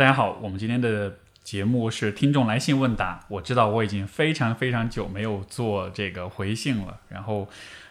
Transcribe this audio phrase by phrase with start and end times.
[0.00, 3.22] 大家好，我们今天的节目是听众来信问答。
[3.28, 7.46] 我知道我已经非常非常久没有做这个回信了，然后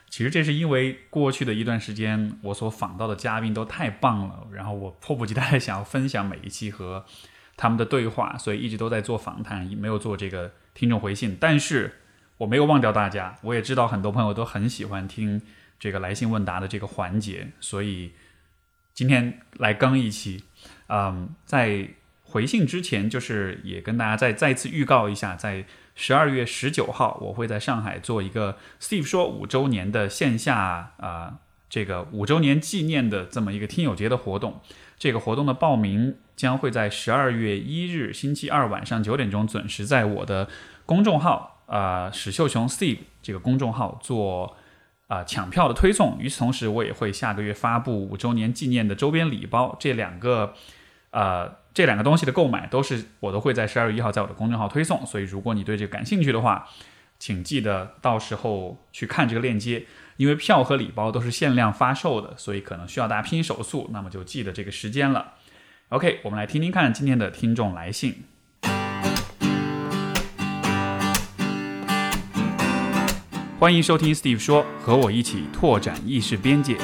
[0.10, 7.06] 其实这是因为过去的一段时间我所访到的嘉宾都太棒了，然后我迫不及待想要分享每一期和
[7.56, 11.38] 他们的对话，所以一直都在做访谈，没有做这个听众回信。
[11.40, 12.00] 但是
[12.40, 15.40] 我没有忘掉大家，我也知道很多朋友都很喜欢听
[15.80, 18.14] 这个来信问答的这个环节，所以
[18.96, 20.44] 今天来更一期。
[20.88, 21.88] 嗯，在
[22.30, 34.62] 回信之前，就是也跟大家再再次预告一下，在十二月十九号，我会在上海做一个 Steve 说五周年的线下啊，这个五周年纪念的这么一个听友节的活动。
[35.00, 40.48] 这个活动的报名将会在十二月一日星期二晚上九点钟准时在我的
[40.86, 44.56] 公众号啊史秀雄 Steve 这个公众号做
[45.08, 46.18] 啊抢票的推送。
[46.20, 49.76] 与此同时，我也会下个月发布五周年纪念的周边礼包。
[49.80, 50.54] 这两个
[51.12, 51.59] 呃。
[51.74, 56.68] 这两个东西的购买都是我都会在十二月一号在我的公众号推送，所以如果你对这个感兴趣的话，
[57.20, 59.86] 请记得到时候去看这个链接，
[60.18, 65.34] 因为票和礼包都是限量发售的，所以可能需要大家拼手速，那么就记得这个时间了。
[65.90, 68.24] OK，我们来听听看今天的听众来信。
[73.60, 76.78] 欢迎收听 Steve 说，和我一起拓展意识边界。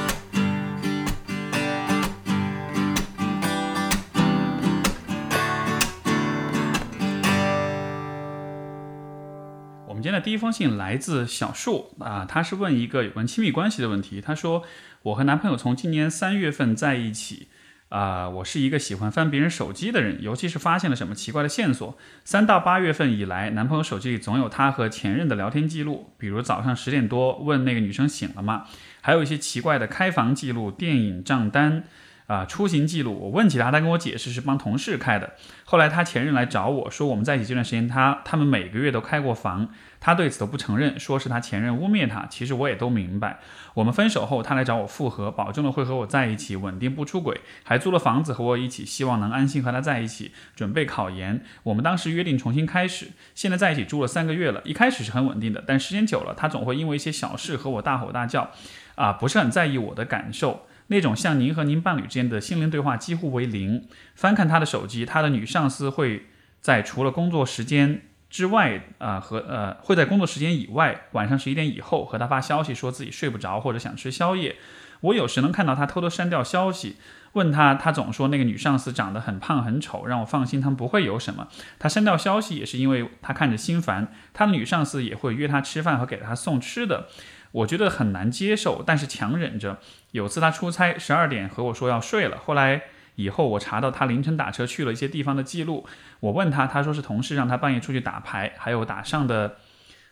[10.25, 14.19] 第一封信来自小树啊，他是问一个有关亲密关系的问题。
[14.19, 14.63] 他说
[15.03, 17.47] ：“我和男朋友从今年三月份在一起
[17.89, 21.95] 啊，我是一个喜欢翻别人手机的人，尤其是发现了什么奇怪的线索。
[22.23, 28.65] 三到八月份以来，男朋友手机里总有他和前任的聊天记录，比如早上十点多问那个女生醒了吗？
[29.01, 31.83] 还有一些奇怪的开房记录、电影账单。”
[32.27, 35.33] 啊，出行记录，我问起他，他跟我解释是帮同事开的。
[35.63, 42.25] 后来他前任来找我说，我们在一起这段时间，他他们每个月都开过房，他对此都不承认，说是他前任污蔑他。
[42.27, 43.39] 其实我也都明白。
[43.75, 51.43] 我们分手后，他来找我复合，保证了会和我在一起，稳定不出轨，还租了房子和我一起，希望能安心和他在一起，准备考研。
[51.61, 58.49] 我们当时约定重新开始，现在在一起住了三个月了，一开始是很稳定的，但时间久了，他总会因为一些小事和我大吼大叫，
[58.95, 60.65] 啊，不是很在意我的感受。
[60.87, 63.87] 那种像您和您伴侣之间的心灵对话几乎为零。
[64.13, 66.27] 翻看他的手机，他的女上司会
[66.61, 74.55] 在除了工作时间之外，啊和呃会在工作时间以外，晚上十一点以后和他发消息，说自己睡不着或者想吃宵夜。
[75.01, 76.95] 我有时能看到他偷偷删掉消息，
[77.33, 81.47] 问他，他总说那个女上司长得很胖很丑，让我放心，他们不会有什么。
[81.77, 84.11] 他删掉消息也是因为他看着心烦。
[84.33, 87.09] 他女上司也会约他吃饭和给他送吃的。
[87.55, 89.79] 我觉得很难接受，但是强忍着。
[90.11, 92.37] 有次他出差，十二点和我说要睡了。
[92.37, 92.81] 后来
[93.15, 95.87] 以后我查到他凌晨打车去了一些地方的记录。
[96.19, 99.55] 我问他，他说是同事让他半夜出去打牌，还有打上的，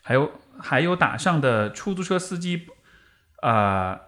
[0.02, 2.68] 还有还有打上的出租车司机，
[3.42, 4.00] 呃，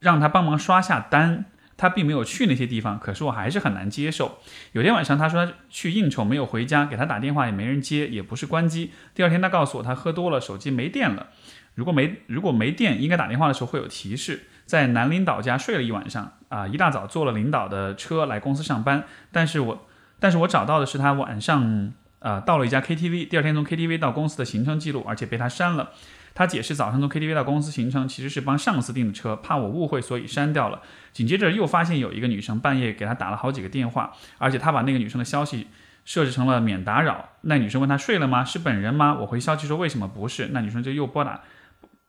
[0.00, 1.44] 让他帮忙刷下单。
[1.76, 4.38] 他并没有去那些地方，可是我还是很难接受。
[4.72, 8.92] 有天晚上他说他去应酬没有回家，给他打电话也没人接，也不是关机。
[9.14, 11.28] 第二天他告诉我他喝多了，手机没电了。
[11.74, 14.44] 如果没如果没电，应该打电话的时候会有提示。
[14.66, 19.04] 在男领导家睡了一晚上，啊，一大早坐了领导的车来公司上班。
[19.32, 19.86] 但是我
[20.18, 25.90] 但是我找到的是他晚上啊到了一家 KTV，第二天从 KTV 到公司的行程记录，而且被他删了。
[26.34, 30.82] 他解释早上从 KTV 到公司行程其实是帮上司订的车，怕我误会，所以删掉了。
[31.12, 35.68] 紧接着又发现有一个女生半夜给他打了好几个电话，而且他把那个女生的消息。
[36.02, 37.28] 设置成了免打扰。
[37.42, 38.42] 那女生问他睡了吗？
[38.42, 39.18] 是本人吗？
[39.20, 40.48] 我回消息说为什么不是？
[40.52, 41.42] 那女生就又拨打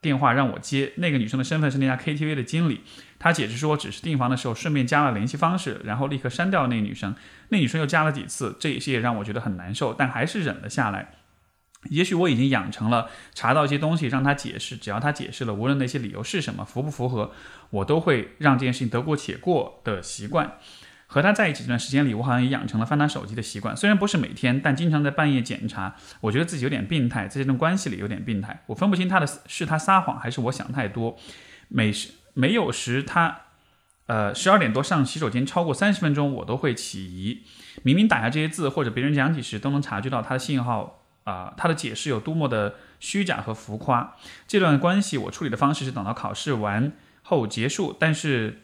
[0.01, 0.94] 电话让我接。
[0.95, 2.81] 那个女生的身份是那家 KTV 的经理。
[3.19, 7.16] 她解释说只是订房的时候顺便加了联系方式，然后立刻删掉了那个女生。
[7.50, 11.13] 那女生又加了几次，这些也让我觉得很难受，但还是忍了下来。
[11.90, 17.31] 也许我已经养成了查到一些东西让她解释，只要她解释了，无论那些理由是什么，符不符合，
[17.69, 20.57] 我都会让这件事情得过且过的习惯。
[21.13, 23.75] 和他在一起这段时间里，我好像也养成了翻他手机的习惯。
[23.75, 25.93] 虽然不是每天，但经常在半夜检查。
[26.22, 28.63] 我觉得自己有点病态，在这段关系里有点病态。
[28.67, 31.17] 我分不清他的是他撒谎还是我想太多。
[31.67, 33.41] 每时没有时他，
[34.05, 37.41] 呃，十二点多上洗手间超过三十分钟，我都会起疑。
[37.84, 44.16] 明明打下这些字或者别人讲起时，都能察觉到他的信号啊，他的解释有多么的虚假和浮夸。
[44.47, 48.61] 这段关系我处理的方式是等到考试完后结束，但是。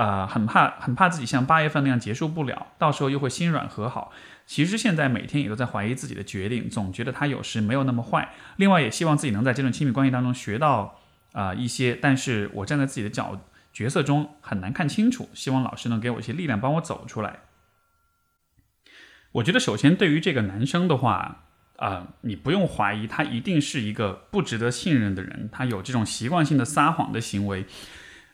[0.00, 4.12] 啊，很怕，很怕自己像八月份那样结束不了，到时候又会心软和好。
[4.46, 8.32] 其实现在每天也都在怀疑自己的决定，总觉得他有时没有那么坏。
[8.56, 10.98] 另外，也希望自己能在这段亲密关系当中学到
[11.32, 13.38] 啊一些，但是我站在自己的角
[13.74, 15.28] 角色中很难看清楚。
[15.34, 17.40] 希望老师能给我一些力量，帮我走出来。
[19.32, 21.44] 我觉得首先对于这个男生的话，
[21.76, 27.66] 啊，你不用怀疑他一定是一个不值得信任的人，他有这种习惯性的撒谎的行为，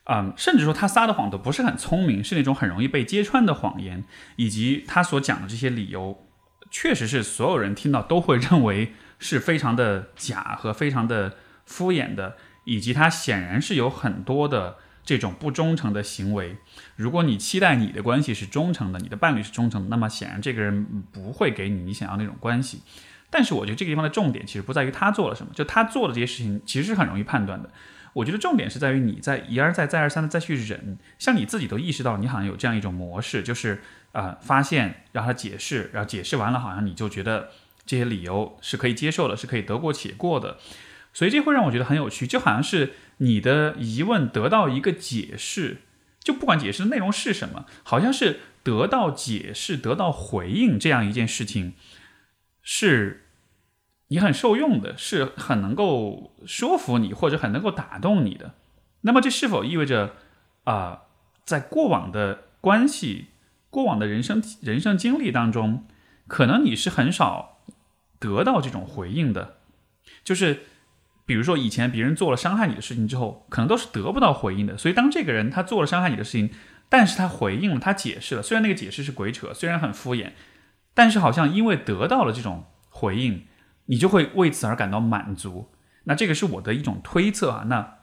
[0.06, 4.02] 啊，甚至说他撒的谎都不是很聪明，是那种很容易被揭穿的谎言，
[4.36, 6.26] 以及他所讲的这些理由，
[6.70, 11.36] 确实是所有人听到都会认为是非常的假和非常的
[11.66, 14.78] 敷衍的，以及他显然是有很多的。
[15.06, 16.56] 这种不忠诚的行为，
[16.96, 22.82] 如果你期待你的关系是忠诚的，你的伴侣是忠诚的，那么显然这个人不会给你你想要那种关系。
[23.30, 27.70] 但是我觉得这个地方的重点其实不在于他做了什么，就他做的这些事情其实是很容易判断的。
[28.16, 33.82] 我觉得重点是在于你在一而再再而三的再去忍，像你自己都意识到你好像有这样一种模式，就是
[34.12, 37.50] 啊发现让他解释，然后解释完了好像你就觉得
[37.84, 40.56] 这些理由是可以接受的，是可以得过且过的。
[41.12, 45.82] 所以这会让我觉得很有趣，就好像是你的疑问得到一个解释，
[46.20, 51.74] 就不管解释的内容是什么，好像是得到解释、得到回应这样一件事情，
[52.62, 53.25] 是
[54.08, 58.54] 你很受用的，是很能够说服你或者很能够打动你的。
[59.02, 60.14] 那么这是否意味着
[60.64, 61.02] 啊，
[61.44, 63.28] 在过往的关系、
[63.70, 65.86] 过往的人生人生经历当中，
[66.26, 67.58] 可能你是很少
[68.18, 69.58] 得到这种回应的，
[70.24, 70.62] 就是。
[71.28, 74.78] 比如说，以前别人做了伤害你的事情之后，可能都是得不到回应的。
[74.78, 76.50] 所以，当这个人他做了伤害你的事情，
[76.88, 80.30] 但是他回应了，他解释了，虽然那个解释是鬼扯，虽然很敷衍，
[80.94, 83.44] 但是好像因为得到了这种回应，
[83.86, 85.70] 你就会为此而感到满足。
[86.04, 87.64] 那这个是我的一种推测啊。
[87.66, 87.98] 那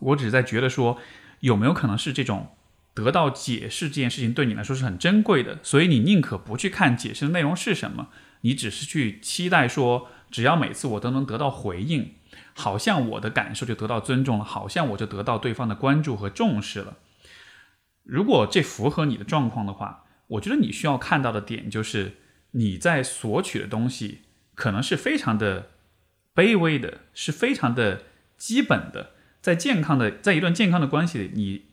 [0.00, 0.98] 我只是在觉得说，
[1.40, 2.56] 有没有可能是这种
[2.94, 8.08] 得到解释这件事情对你来说是很珍贵的，所以你宁可不去看解释的内容是什么，
[8.40, 12.14] 你只是去期待说，只要每次我都能得到回应。
[12.54, 16.96] 好像我的感受就得到尊重了，好像我就得到对方的关注和重视了。
[18.02, 22.16] 如果这符合你的状况的话，我觉得你需要看到的点就是
[22.52, 24.22] 你在索取的东西
[24.56, 25.68] 可能是非常的
[26.34, 28.02] 卑微的，是非常的
[28.36, 29.10] 基本的。
[29.40, 31.66] 在健康的，在一段健康的关系里，你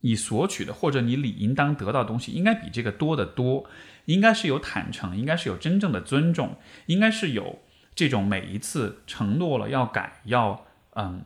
[0.00, 3.68] 你索取的或者你理应当得到的东西，应该比这个多得多。
[4.06, 6.56] 应该是有坦诚，应该是有真正的尊重，
[6.86, 7.60] 应该是有。
[7.94, 11.24] 这种每一次承诺了要改，要嗯，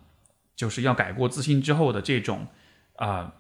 [0.54, 2.46] 就是要改过自新之后的这种
[2.96, 3.34] 啊，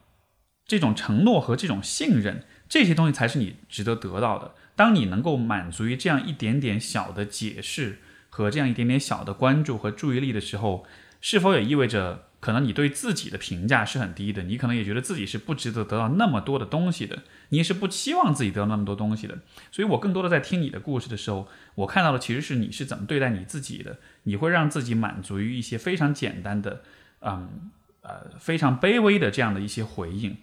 [0.66, 4.54] 这种承诺和这种信任，这些东西才是你值得得到的。
[4.76, 7.98] 当你能够满足于这样一点点小的解释
[8.28, 10.86] 和这样一点点小的关注和注意力的时候，
[11.20, 12.24] 是否也意味着？
[12.40, 19.38] 可能你对自己的评价是很低的，你可能也觉得自己是不值得得到那么多的东西的，你也是不期望自己得到那么多东西的。
[19.72, 26.84] 所以我更多的在听你的故事的时候，我看到的其实是你是怎么对待你自己的，你会让自己满足于一些非常简单的，
[27.22, 27.72] 嗯
[28.02, 30.36] 呃非常卑微的这样的一些回应。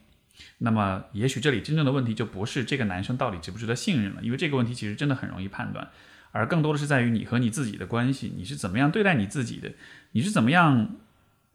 [0.57, 5.87] 那么也许这里真正的问题就不是这个男生到底值不值得信任了，因为这个问题其实真的很容易判断，
[6.31, 9.71] 而更多的是在于你和你自己的关系，你是怎么样对待你自己的，
[10.11, 10.95] 你是怎么样。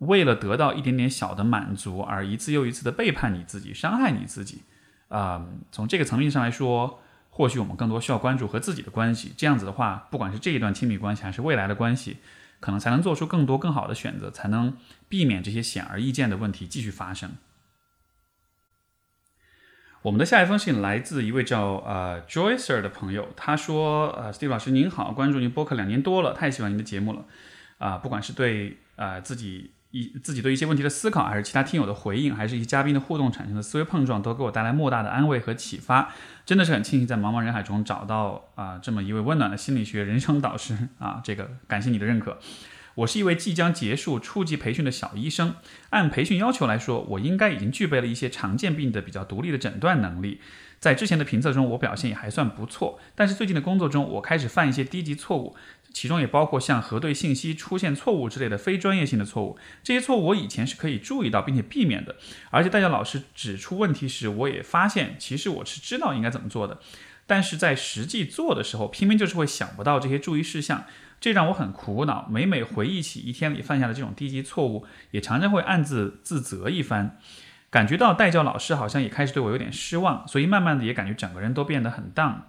[0.00, 4.62] 为了得到一点点小的满足而一次又一次的背叛你自己、伤害你自己，
[5.08, 9.34] 啊，从这个层面上来说，或许我们更多需要关注和自己的关系。
[9.36, 12.16] 这样子的话，不管是这一段亲密关系还是未来的关系，
[12.60, 14.74] 可能才能做出更多更好的选择，才能
[15.10, 17.32] 避免这些显而易见的问题继续发生。
[20.02, 27.24] 我们的下一封信来自一位叫呃 Joyce 的朋友，他说：“呃，Steve 老师您好，关注您播客两年多了，太喜欢您的节目了，
[27.78, 36.12] 啊，不管是对呃自己。”一自己对一些问题的思考，还是其他听友的回应，还是一些嘉宾的互动产生的思维碰撞，都给我带来莫大的安慰和启发。
[36.46, 42.38] 真的是很庆幸在茫茫人海中找到啊这么一位温暖的心理学人生导师啊，这个感谢你的认可。
[43.00, 45.54] 我是一位即将结束初级培训的小医生，
[45.90, 50.40] 按培训要求来说，我应该已经具备了一些常见病的比较独立的诊断能力。
[50.78, 55.56] 在之前的评测中，我表现也还算不错，但是最近的工作中，我开始犯一些低级错误。
[55.92, 62.16] 其中也包括像核对信息出现错误之类的非专业性的错误，这些错误我以前是可以注意到并且避免的，
[62.50, 66.78] 而且代教老师指出问题时，我也发现其实我是知道应该怎么做的，
[67.26, 70.84] 但是在实际做的时候，偏偏就是会想不到这些注意事项，
[71.20, 72.26] 这让我很苦恼。
[72.30, 77.18] 每每回忆起一天里犯下的这种低级错误，也常常会暗自自责一番，
[77.70, 82.48] 感觉到代教老师好像也开始对我有点失望，所以慢慢的也感觉整个人都变得很荡，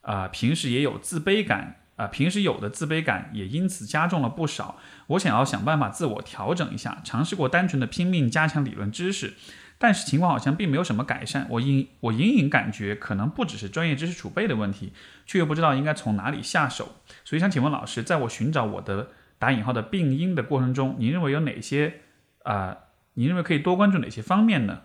[0.00, 1.82] 啊，平时也有自卑感。
[1.96, 4.76] 啊，平时有的自卑感也因此加重了不少。
[5.06, 9.32] 我想要想办法自我调整一下，尝试过单纯的拼命加强理论知识，
[9.78, 11.46] 但是情况好像并没有什么改善。
[11.50, 14.92] 我隐我隐隐感觉可能不只是专业知识储备的问题，
[15.26, 16.96] 却又不知道应该从哪里下手。
[17.24, 22.00] 所以想请问老师，在我寻找我的打引号的病因的过程中，您认为有哪些
[22.44, 22.78] 啊？
[23.14, 24.82] 您认为可以多关注哪些方面呢？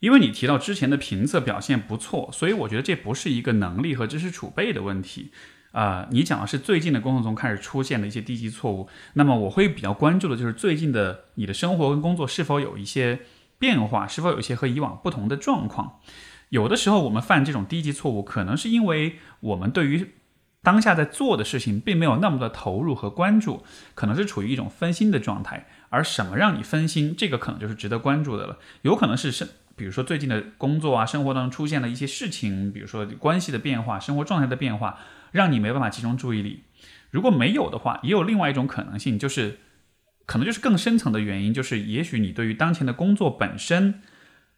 [0.00, 5.30] 因为你提到之前的评测表现不错，所以我觉得这不是一个能力和知识储备的问题。
[5.72, 13.20] 啊，你讲的是最近的工作中开始出现的一些低级错误，那么我会比较关注的就是最近的你的生活跟工作是否有一些
[13.58, 16.00] 变化，是否有一些和以往不同的状况。
[16.48, 20.14] 有的时候我们犯这种低级错误，可能是因为我们对于
[20.62, 23.62] 当下在做的事情并没有那么的投入和关注，
[23.94, 25.68] 可能是处于一种分心的状态。
[25.90, 28.58] 而什么让你分心，这个可能就是值得关注的了。
[28.82, 34.98] 有可能是生，比如说最近的工作啊、生活当中出现了一些事情，比如说关系的变化、生活状态的变化。
[35.32, 36.64] 让你没办法集中注意力。
[37.10, 39.58] 如果没有的话，也有另外一种可能性，就是
[40.26, 44.00] 可能就是更深层的原因，就是也许你对于当前的工作本身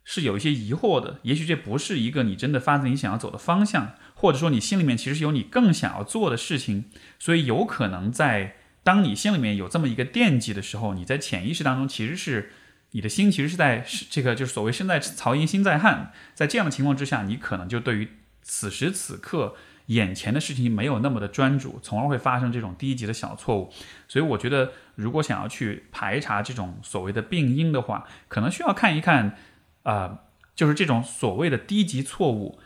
[0.05, 6.85] 是有一些疑惑的，也许这不是一个你真的发自你想要走的方向，或者说你心里面其实有你更想要做的事情，
[7.19, 12.53] 所以有可能在当你心里面有这么一个惦记的时候，你在潜意识当中其实是
[12.91, 18.09] 你的心其实是在这个就是所谓身在曹营心在汉，在这样的情况之下，你可能就对于
[18.43, 19.57] 此时此刻。
[19.93, 23.73] 眼前的事情没有那么的专注，从而会发生这种低级的小错误。
[24.09, 29.37] 所以我觉得，如果想要去排查这种所谓的病因的话，可能需要看一看，
[29.83, 30.19] 呃，
[30.55, 32.59] 就是这种所谓的低级错误，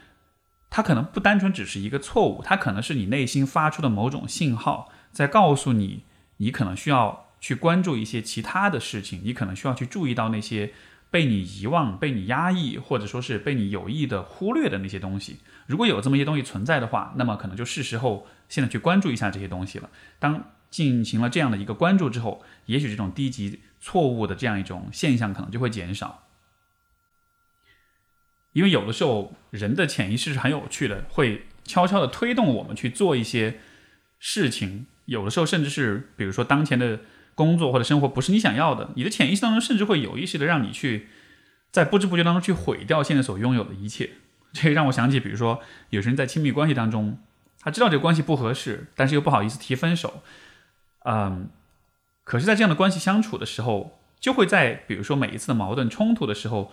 [0.69, 6.05] 它可能不单纯只是一个错误，它可能是你内心发出的某种信号，在告诉你，
[6.39, 10.73] 你可能需要去关注一些其他的事情，你可能需要去注意到那些。
[11.11, 19.89] 被你遗忘、被你压抑，或者说是被你有意的忽略的那些东西，如果有这么一些东西存在的话，那么可能就是时候现在去关注一下这些东西了。
[20.19, 26.25] 当进行了这样的一个关注之后，也许这种低级错误的这样一种现象可能就会减少。
[28.53, 33.61] 因为有的时候人的潜意识是很有趣的，会悄悄的推动我们去做一些
[34.19, 34.87] 事情。
[35.07, 37.01] 有的时候甚至是，比如说当前的。
[37.37, 41.07] 工作或者生活不是你想要的，你的潜意识当中甚至会有意识的让你去
[41.71, 44.11] 在不知不觉当中去毁掉现在所拥有的一切。
[44.53, 47.19] 这让我想起，比如说有些人在亲密关系当中，
[47.61, 50.23] 他知道这个关系不合适，但是又不好意思提分手，
[51.05, 51.51] 嗯，
[52.25, 56.73] 可是，在这样的关系相处的时候，就会在比如说每一次的矛盾冲突的时候，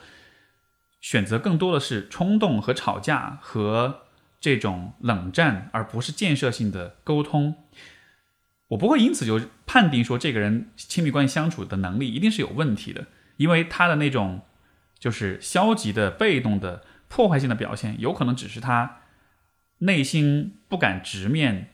[1.02, 4.04] 选择更多的是冲动和吵架和
[4.40, 7.56] 这种冷战，而不是建设性的沟通。
[8.74, 13.06] 我不会因此就判定说这个人亲密关系相处的能力一定是有问题的，
[13.38, 14.42] 因为他的那种
[14.98, 19.02] 就是消极的、被动的、破坏性的表现，有可能只是他
[19.80, 21.70] 内心不敢直面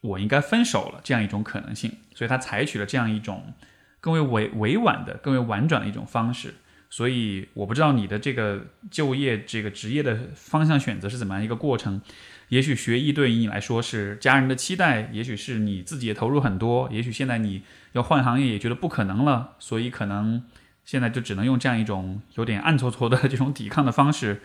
[0.00, 3.54] 我应该分手了这样一种可能性，所以他采取了这样一种
[4.00, 6.54] 更为委委婉的、更为婉转的一种方式。
[6.90, 12.00] 所以我不知道你的这个就业这个职业的方向选择是怎么样一个过程。
[12.48, 17.62] 也许学艺对于你来说是家人的期待，也许是你自己也投入很多，也许现在你
[17.92, 20.44] 要换行业也觉得不可能了，所以可能
[20.84, 24.42] 现在就只能用这样一种有点暗搓搓的这种抵抗的方式，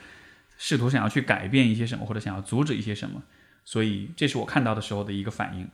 [0.57, 3.21] 试图想要去改变一些什么，或者想要阻止一些什么。
[3.63, 5.69] 所以这是我看到的时候的一个反应。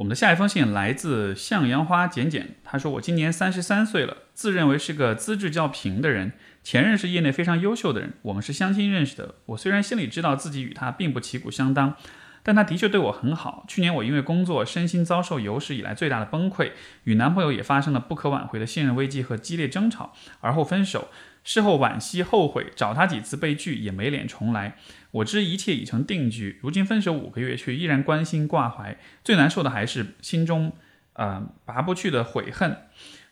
[0.00, 6.32] 我们的下一封信来自向阳花简简，他说：“我今年三十三岁了，自认为是个资质较平的人。”
[6.64, 9.34] 前任是业内非常优秀的人，我们是相亲认识的。
[9.44, 11.96] 我虽然心里知道自己与他并不旗鼓相当，
[12.42, 13.66] 但他的确对我很好。
[13.68, 16.70] 去年我因为工作身心遭受有史以来最大的崩溃，
[17.04, 21.08] 与男朋友也发生了不可挽回的信任危机和激烈争吵，而后分手。
[21.42, 24.76] 事后惋惜后悔，找他几次被拒也没脸重来。
[25.10, 28.98] 我知一切已成定局，如今分手五个月却依然关心挂怀。
[29.24, 30.72] 最难受的还是心中
[31.14, 32.76] 呃拔不去的悔恨，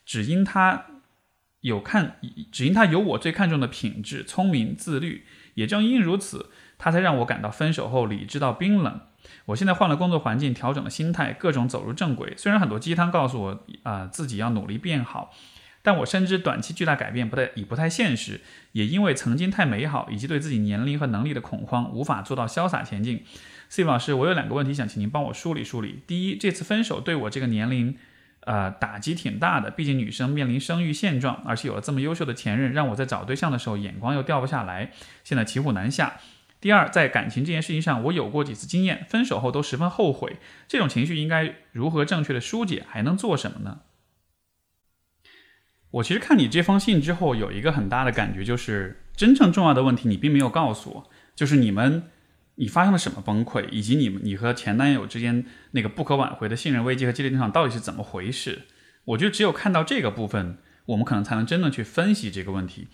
[0.04, 0.86] 只因他。
[1.60, 2.20] 有看，
[2.52, 5.26] 只因他有我最看重的品质，聪明自律。
[5.54, 9.00] 也正因如此，他才让我感到分手后理智到冰冷。
[9.46, 12.32] 我现在换了工作环境，调整了心态，各种走入正轨。
[12.36, 15.34] 虽然很多鸡汤告诉我，啊，自己要努力变好，
[15.88, 18.42] 但我深知短期巨大改变不太已不太现实。
[18.72, 23.24] 也因为曾经太美好，以及对自己年龄和能力的恐慌，无法做到潇洒前进。
[23.70, 26.00] C 老师，我有两个问题想请您帮我梳理梳理。
[26.06, 27.96] 第一，这次分手对我这个年龄。
[28.42, 34.92] 呃，打击挺大的，毕竟女生面临生育现状，而且有了这么优秀的前任，让我在找对象的时候眼光又掉不下来，
[35.24, 36.18] 现在骑虎难下。
[36.60, 43.80] 第二，在感情这件事情上，我有过几次经验，分手后都十分后悔，这种情绪应该如何正确的疏解，还能做什么呢？
[45.90, 52.04] 我其实看你这封信之后，有一个很大的感觉，就是真正重要的问题你并没有告诉我，就是你们。
[52.60, 58.62] 你发生了什么崩溃，以及你们你和前男友之间那个不可挽回的信任危机和激烈争吵到底是怎么回事？
[59.04, 62.88] 我觉得只有看到这个部分，我们可能才能真的去分析这个问题。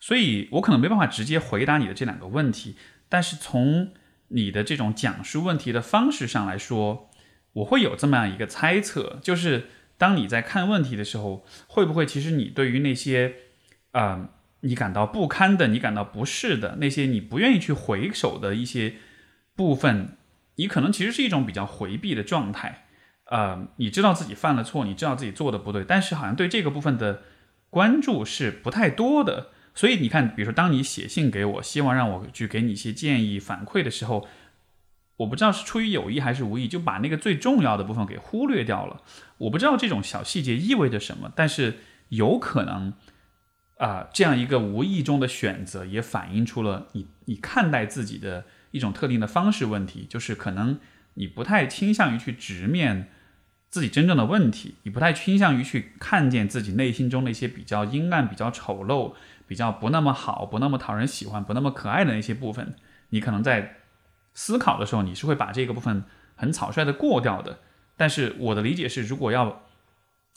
[0.00, 2.74] 所以我可能没办法直接回答你的这两个问题，
[3.08, 3.92] 但是从
[4.30, 7.08] 你的这种讲述问题的方式上来说，
[7.52, 9.68] 我会有这么样一个猜测，就是
[10.04, 13.34] 当你在看问题的时候，会不会其实你对于那些，
[13.92, 14.28] 啊。
[14.66, 18.94] 你感到不堪的、你感到不适的那些你不愿意去回首的一些
[19.54, 20.16] 部分，
[20.54, 22.86] 你可能其实是一种比较回避的状态。
[23.26, 27.24] 呃，你知道自己犯了错，你知道自己做的不对，但是好像对这个部分的
[27.68, 29.48] 关注是不太多的。
[29.74, 34.26] 所以你看，比如说，当你写信给我，希望让我去给你一些建议反馈的时候，
[35.16, 39.02] 我不知道是出于有意还是无意，就把那个最重要的部分给忽略掉了。
[39.38, 41.78] 我不知道这种小细节意味着什么，但是
[42.08, 42.94] 有可能。
[43.76, 50.78] 啊，这样一个无意中的选择，也反映出了你你看待自己的一种特定的方式问题，就是可能
[51.14, 53.10] 你不太倾向于去直面
[53.68, 59.14] 自己真正的问题，你不太倾向于去看见自己内心中那些比较阴暗、比较丑陋、
[59.48, 62.76] 比较不那么好、不那么讨人喜欢、不那么可爱的那些部分。
[63.08, 63.78] 你可能在
[64.34, 67.60] 思考的时候，你是会把这个部分很草率的过掉的。
[67.96, 69.62] 但是我的理解是，如果要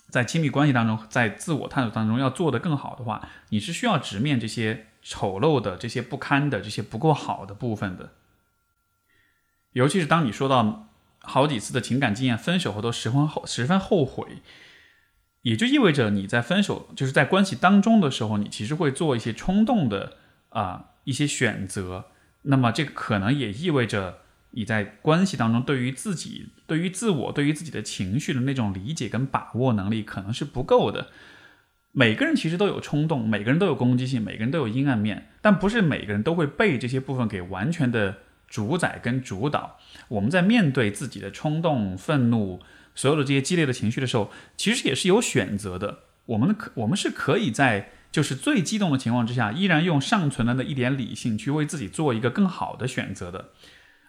[0.09, 8.11] 在亲密关系当中，在自我探索当中要做得更好的话，你是需要直面这些丑陋的、这些不堪的、这些不够好的部分的。
[9.73, 10.87] 尤其是当你说到
[11.21, 14.43] 好几次的情感经验，分手后都十分后十分后悔，
[15.41, 20.17] 也就意味着你在分手就是在关系当中的时候，你其实会做一些冲动的
[20.49, 22.11] 啊一些选择。
[22.47, 24.19] 那么这个可能也意味着。
[24.51, 31.09] 你在关系当中，对于自己、对于自我、对于自己的情绪的那种理解跟把握能力，可能是不够的。
[31.91, 39.77] 每个人其实都有冲动，每个人都有攻击性，每个人都有阴暗面，但不是每个人都会被这些部分给完全的主宰跟主导。
[40.07, 42.61] 我们在面对自己的冲动、愤怒，
[42.95, 45.99] 所有的这些激烈的情绪的时候，其实也是有选择的。
[46.25, 53.51] 我们可我们是可以在就是最激动的情况之下，依然用尚存的那一点理性去为自己做一个更好的选择的。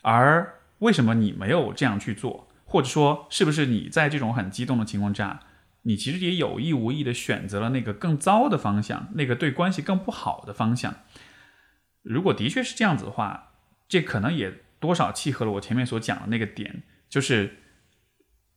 [0.00, 2.48] 而为什么你没有这样去做？
[2.64, 5.40] 或者说，是不是你在这种很激动的情况之下，
[5.82, 10.94] 你其实也有意无意的选择了那个更糟的方向，那个对关系更不好的方向？
[12.00, 13.52] 如果的确是这样子的话，
[13.90, 14.50] 这可能也
[14.80, 17.58] 多少契合了我前面所讲的那个点，就是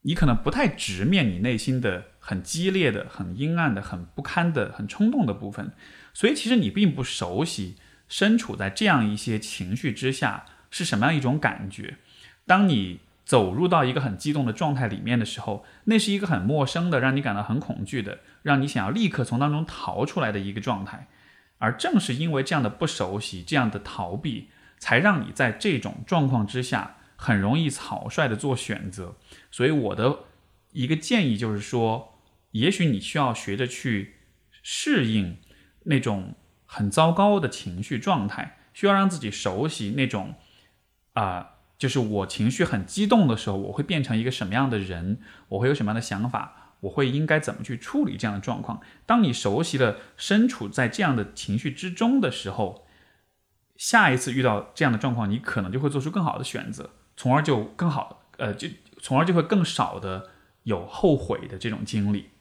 [0.01, 5.71] 你可能不太直面你内心的很激烈的、很阴暗的、很不堪的、很冲动的部分，
[6.13, 10.45] 所以其实你并不熟悉身处在这样一些情绪之下。
[10.73, 11.97] 是什么样一种感觉？
[12.45, 21.09] 当你走入到一个很激动的状态里面的时候，那是一个很陌生的，让你感到很恐惧的，让你想要立刻从当中逃出来的一个状态。
[21.57, 29.15] 而正是因为这样的不熟悉、这样的逃避，才让你在这种状况之下很容易草率的做选择。
[29.51, 30.23] 所以我的
[30.71, 32.17] 一个建议就是说，
[32.51, 34.15] 也许你需要学着去
[34.63, 35.37] 适应
[35.83, 36.33] 那种
[36.65, 40.33] 很糟糕的情绪状态，需要让自己熟悉那种。
[41.13, 45.19] 啊，就是我情绪很激动的时候，我会变成一个什么样的人？
[45.49, 46.75] 我会有什么样的想法？
[46.79, 48.81] 我会应该怎么去处理这样的状况？
[49.05, 52.87] 当你熟悉了身处在这样的情绪之中的时候，
[53.75, 58.67] 下一次遇到这样的状况，你可能就会做出更好的选择，从而就更好，呃，就
[58.99, 60.31] 从而就会更少的
[60.63, 62.31] 有后悔的这种经历。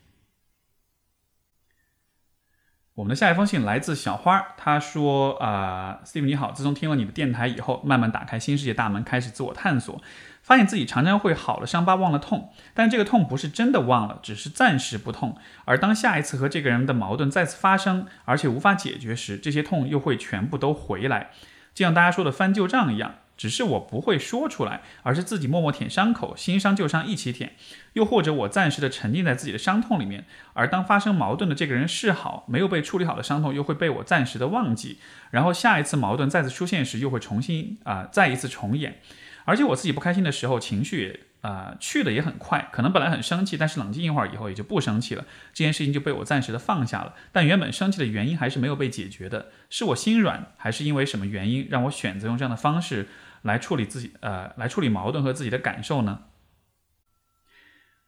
[2.94, 10.00] 我们的下一封信来自小花，她说：“啊，Steve 你好，自从听了你的电台以后，慢慢打开新世界大门，开始自我探索，
[10.40, 15.36] 发现自己常常会好了伤疤忘了痛，但这个痛不是真的忘了，只是暂时不痛。
[15.66, 21.32] 而当下一次和这个人的矛盾再次发生，而且无法解决时，这些痛又会全部都回来，
[21.74, 27.54] 就像大家说的翻旧账一样。”只是我不会说出来，而是自己默默舔伤口，新伤旧伤一起舔。
[27.94, 34.98] 又或者我暂时的沉浸在自己的伤痛里面，而当发生矛盾的这个人示好，没有被处理好的伤痛又会被我暂时的忘记，
[35.30, 38.98] 然后下一次矛盾再次出现时，又会重新啊再一次重演。
[39.46, 41.20] 而且我自己不开心的时候，情绪。
[41.40, 45.24] 啊，去的也很快，可能本来很生气，但是冷静一会儿以后也就不生气了，
[45.54, 47.14] 这件事情就被我暂时的放下了。
[47.32, 53.08] 但原本生气的原因还是没有被解决的，是我心软，还是因为什么原因让我选择用这样的方式
[53.42, 56.24] 来处理自己，呃，来处理矛盾和自己的感受呢？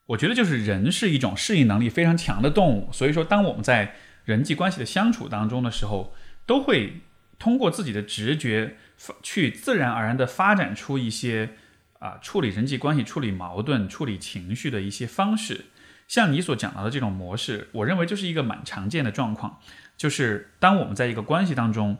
[0.06, 6.14] 我觉得就是人是一种适应能力非常强的动物，所以说当我们在人际关系的相处当中的时候，
[6.46, 7.00] 都会
[7.38, 8.76] 通过自己的直觉
[9.22, 11.56] 去自然而然的发展出一些。
[12.02, 15.66] 啊，处理人际关系、处理矛盾、处理情绪的一些方式，
[16.08, 19.60] 像你所讲到的这种模式，我认为就是一个蛮常见的状况。
[19.96, 21.96] 就是当我们在一个关系当中，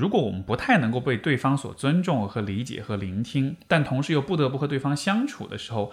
[0.00, 5.92] 如果我们不太能够被对方所尊重和理解和聆听，但同时又不得不和对方相处的时候，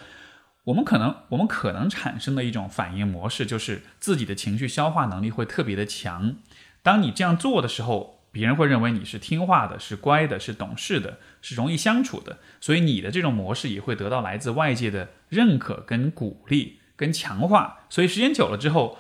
[0.63, 6.38] 我们可能我们可能产生的一种反应模式，就是自己的情绪消化能力会特别的强。
[6.82, 17.80] 当你这样做的时候，别人会认为你是听话的，是乖的，是懂事的，是容易相处的，所以你的这种模式也会得到来自外界的认可、跟鼓励、跟强化。
[17.89, 19.00] 所以时间久了之后，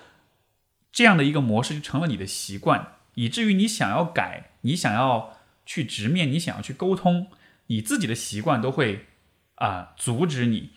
[0.91, 5.33] 这样的一个模式就成了你的习惯，以至于你想要改，你想要
[5.65, 7.27] 去直面，你想要去沟通，
[7.65, 9.07] 你自己的习惯都会
[9.55, 10.69] 啊阻止你。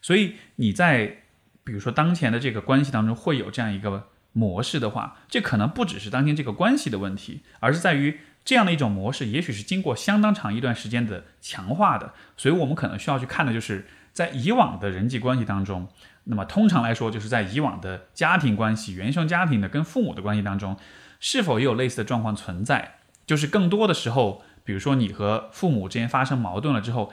[0.00, 1.24] 所以你在
[1.64, 8.20] 比如说当前的这个关系当中会有这样一个模式的话，这可能不只是当前这个关系的问题，而是在于。
[8.44, 15.86] 这样的一种模式，也许是经过相当长一段时间的强化的，所以我们可能需要去看的就是在以往的人际关系当中，
[16.24, 20.78] 那么通常来说，就是在以往的家庭关系、原生家庭的跟父母的关系当中，
[21.20, 22.96] 是否也有类似的状况存在？
[23.26, 27.12] 就是更多的时候，比如说你和父母之间发生矛盾了之后，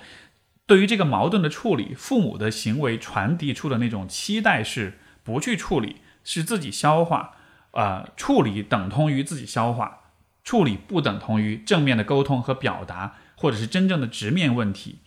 [0.66, 7.36] 对于这个矛盾的处理，父母的行为传递出的那种期待是不去处理，是自己消化，
[7.72, 10.02] 啊，处理等同于自己消化。
[10.44, 15.00] 处理不等同于正面的沟通和表达，或者是真正的直面问题。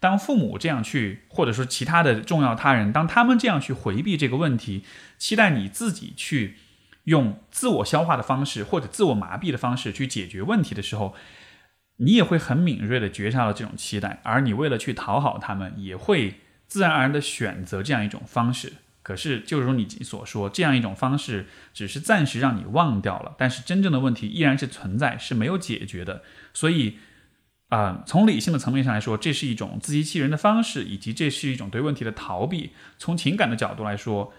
[0.00, 4.84] 当父母这样去，或者说其他的重要他人，当他们这样去回避这个问题，
[5.18, 6.56] 期待你自己去
[7.06, 11.14] 用自我消化的方式或者自我麻痹的方式去解决问题的时候，
[11.96, 18.74] 你也会很敏锐的觉察到这种期待，而你为了去讨好他们，也会自然而然的选择这样一种方式。
[19.02, 26.24] 可是，就如你所说，这样一种方式只是暂时让你忘掉了，但是真正的问题依然是存在，是没有解决的。
[26.52, 26.98] 所以，
[27.68, 32.72] 啊，从理性的层面上来说，这是一种自欺欺人的方式，以及这是一种对问题的逃避。
[32.98, 34.32] 从情感的角度来说，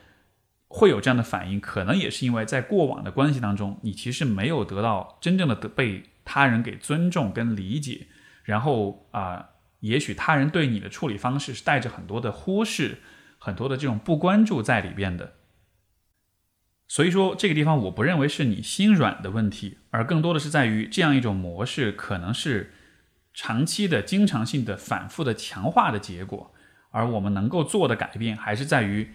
[0.68, 8.08] 会有这样的反应，可能也是因为在过往的关系当中，你其实没有得到真正的被他人给尊重跟理解，
[8.44, 9.50] 然后啊，
[9.80, 13.00] 也许他人对你的处理方式是带着很多的忽视。
[13.40, 15.36] 很多的这种不关注在里边的，
[16.88, 22.74] 所以说这个地方我不认为是你心软的问题，而更多的是在于这样一种模式可能是
[23.36, 26.52] 长期的、经常性的、反复的强化的结果，
[26.90, 29.12] 而我们能够做的改变还是在于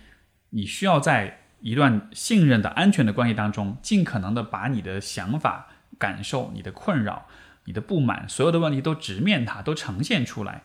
[0.50, 7.27] 你需要在一段信任的安全的关系当中，尽可能的把你的想法、感受、你的困扰、
[7.64, 10.62] 你的不满，所有的问题都直面它，都呈现出来，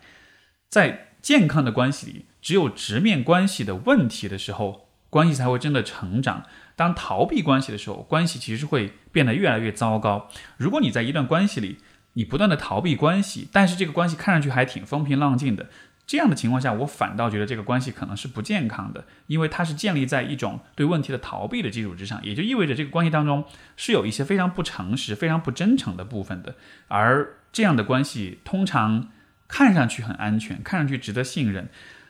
[0.69, 2.25] 在健康的关系里。
[2.41, 6.45] 只有直面关系的问题的时候，关系才会真的成长。
[6.77, 10.29] 当逃避关系的时候，关系其实会变得越来越糟糕。
[10.55, 11.79] 如果你在一段关系里，
[12.13, 15.69] 你不断的逃避关系，但是这个关系看上去还挺风平浪静的，
[16.07, 23.43] 这样的情况下，我反倒觉得这个关系可能是不健康的，因为它是建立在一种对问题的逃避的基础之上，也就意味着这个关系当中
[23.75, 26.55] 是有一些非常不诚实、非常不真诚的部分的。
[26.87, 29.09] 而这样的关系通常
[29.49, 31.69] 看上去很安全，看上去值得信任。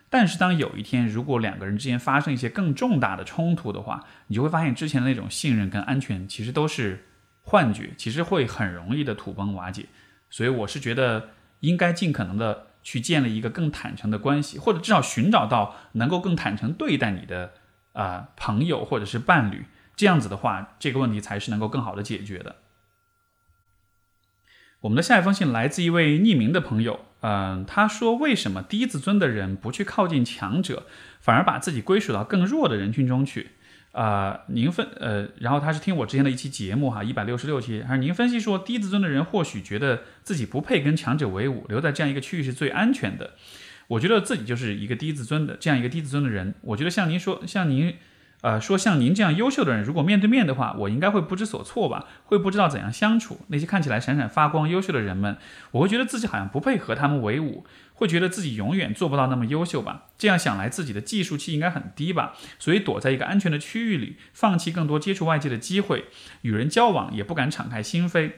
[0.09, 7.03] 但是，当有一天，如果两个人之间发生一些更重大的冲突的话，你就会发现之前的那种信任跟安全其实都是
[7.41, 9.85] 幻觉，其实会很容易的土崩瓦解。
[10.29, 17.51] 所以，我是觉得应该尽可能的去建立一个更坦诚的关系，或者至少寻找到能够更坦诚对待你的
[17.91, 19.65] 啊朋友或者是伴侣。
[19.97, 22.55] 这样子的话，这个问题才是能够更好的解决的。
[24.79, 27.01] 我们的下一封信来自一位匿名的朋友。
[27.19, 30.85] 嗯，他说：“为什么低自尊的人不去靠近强者，
[31.19, 33.49] 反而把自己归属到更弱的人群中去？”
[33.97, 43.31] 啊，您分呃，然后他是听我之前的一期节目哈，一百六十六期，还是您分析说，低自尊的人或许觉得自己不配跟强者为伍，留在这样一个区域是最安全的。
[43.87, 46.53] 我觉得自己就是一个低自尊的这样一个低自尊的人。
[46.61, 47.95] 我觉得像您说，像您。
[48.41, 53.39] 呃，说像您这样优秀的人，如果面对面的话，我应该会不知所措吧，会不知道怎样相处。
[53.47, 55.37] 那些看起来闪闪发光、优秀的人们，
[55.71, 57.65] 我会觉得自己好像不配和他们为伍，
[57.97, 60.05] 会觉得自己永远做不到那么优秀吧。
[60.17, 66.05] 这样想来，自己的计数期应该很低吧，所以躲在一个安全的区域里，放弃更多接触外界的机会，
[66.43, 68.31] 与人交往也不敢敞开心扉。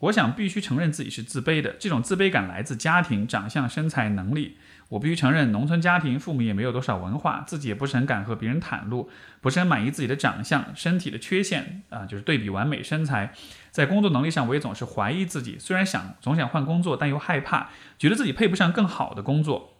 [0.00, 4.58] 我想必须承认自己是自卑的，这种自卑感来自家庭、长相、身材、能力。
[4.90, 13.32] 我必须承认，农村家庭，父母也没有多少文化，自己也不是很敢和别人袒露，不是很满意自己的长相、身体的缺陷啊，就是对比完美身材。
[13.76, 19.74] 在工作能力上，我也总是怀疑自己，虽然想总想换工作，但又害怕，觉得自己配不上更好的工作。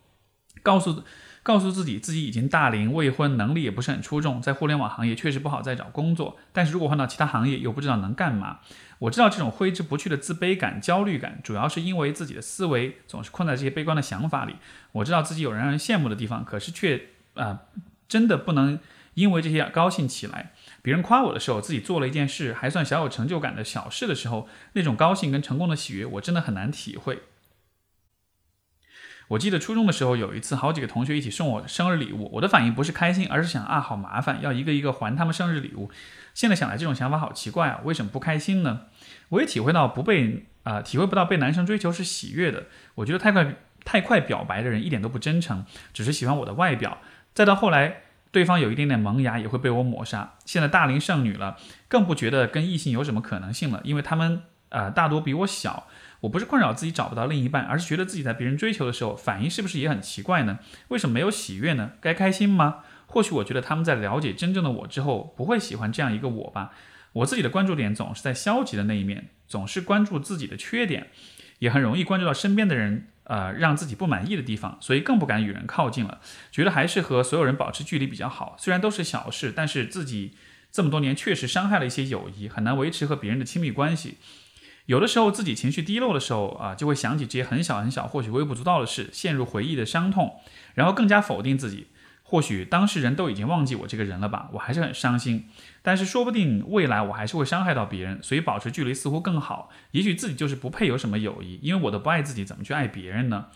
[0.63, 1.03] 告诉
[1.43, 6.37] 告诉自己，自己已经大龄未婚，能力也不是很出众，在互联网行业确实不好再找工作。
[6.53, 8.59] 但是如果换到其他行业，又不知道能干嘛。
[8.99, 14.57] 我知道这种挥之不去的自卑感、焦虑感，主要是因为自己的思维总是困在这些悲观的想法里。
[14.93, 17.01] 我知道自己有让人羡慕的地方，可是却
[17.33, 17.61] 啊，
[18.07, 18.79] 真的不能
[19.15, 20.53] 因为这些高兴起来。
[20.87, 27.23] 别人夸我的时候，自己做了一件事还算小有成就感的小事的时候，那种高兴跟成功的喜悦，我真的很难体会。
[29.31, 35.91] 我记得初中的时候，有一次好几个同学一起送我生日礼物，我的反应不是开心，而是想啊，好麻烦，要一个一个还他们生日礼物。
[36.35, 37.81] 现在想来，这种想法好奇怪啊！
[37.83, 38.83] 为什么不开心呢？
[39.31, 42.67] 我也体会到不被啊，体会不到被男生追求是喜悦的。
[42.95, 46.99] 我觉得太快太快表白的人一点都不真诚，只是喜欢我的外表。
[47.35, 48.03] 再到后来。
[48.37, 50.35] 对方有一点点萌芽也会被我抹杀。
[50.45, 51.57] 现在大龄剩女了，
[51.89, 55.87] 更不觉得跟异性有什么可能性了，因为他们呃大多比我小。
[56.21, 60.59] 我不是困扰自己找不到另一半，而是觉得自己在别人追求的时候反应是不是也很奇怪呢？
[60.89, 61.93] 为什么没有喜悦呢？
[62.03, 62.81] 该开心吗？
[63.07, 66.73] 或许我觉得他们在了解真正的我之后，不会喜欢这样一个我吧。
[67.15, 71.07] 我自己的关注点总是在消极的那一面，总是关注自己的缺点，
[71.61, 76.21] 也很容易关注到身边的人，呃，让自己不满意的地方，所以更不敢与人靠近了。
[76.51, 78.57] 觉得还是和所有人保持距离比较好。
[78.59, 80.37] 虽然都是小事，但是自己
[80.71, 84.19] 这么多年确实伤害了一些友谊，很难维持和别人的亲密关系。
[84.87, 90.41] 有的时候自己情绪低落的时候啊，就会想起这些很小很小、或许微不足道的事，陷入回忆的伤痛，
[90.75, 91.89] 然后更加否定自己。
[92.29, 95.49] 或许当事人都已经忘记我这个人了吧，我还是很伤心。
[95.81, 99.71] 但是说不定未来我还是会伤害到别人，所以保持距离似乎更好。
[99.93, 103.47] 也许自己就是不配有什么友谊，因为我都不爱自己，怎么去爱别人呢？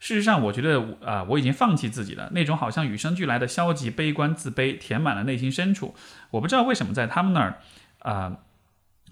[0.00, 2.30] 事实上，我觉得啊，我已经放弃自己了。
[2.32, 5.94] 那种好像与生俱来的消极、悲观、自卑，填满了内心深处。
[6.32, 7.60] 我不知道为什么在他们那儿，
[8.00, 8.38] 啊。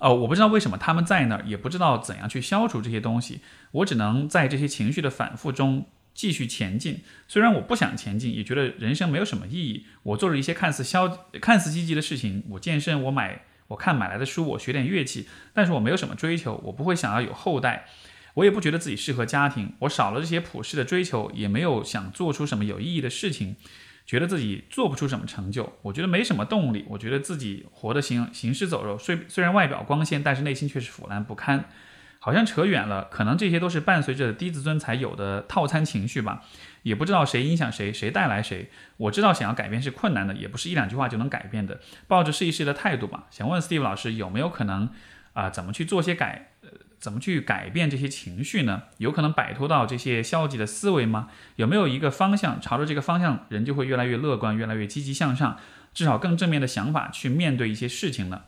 [0.00, 3.42] 哦，我不知道为什么他们在那儿，也不知道怎样去消除这些东西。
[3.70, 7.02] 我只能在这些情绪的反复中继续前进。
[7.28, 9.84] 虽然我不想前进，也觉得人生没有什么意义。
[10.04, 15.28] 我做着一些看似消、看似积极的事情，我健身，我买、我看买来的书，我学点乐器。
[15.52, 17.86] 但是我没有什么追求，我不会想要有后代，
[18.34, 19.74] 我也不觉得自己适合家庭。
[19.80, 23.56] 我少了这些普世的追求，也没有想做出什么有意义的事情。
[24.06, 26.84] 觉得自己做不出什么成就，我觉得没什么动力。
[26.90, 31.70] 我觉得自己活得行行尸走肉，虽虽然外表光鲜，但是内心却是腐烂不堪。
[32.24, 36.42] 好像扯远了，可能这些都是伴随着低自尊才有的套餐情绪吧。
[36.82, 38.70] 也不知道谁影响谁，谁带来谁。
[38.96, 41.78] 我知道想要改变是困难的，也不是一两句话就能改变的。
[42.08, 43.24] 抱着试一试的态度吧。
[43.30, 44.88] 想问 Steve 老师有没有可能
[45.34, 45.50] 啊？
[45.50, 46.52] 怎么去做些改？
[46.98, 48.84] 怎么去改变这些情绪呢？
[48.96, 51.28] 有可能摆脱到这些消极的思维吗？
[51.56, 55.58] 有没有一个方向，朝着这个方向，人就会越来越乐观，越来越积极向上，
[55.92, 58.44] 至少更正面的想法去面对一些事情呢？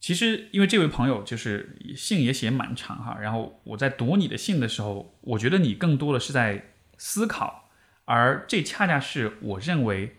[0.00, 7.70] 其实，因为这位朋友就是信也写蛮长哈，然后我在读你的信的时候，我觉得你更多的是在思考，
[8.06, 10.16] 而这恰恰是我认为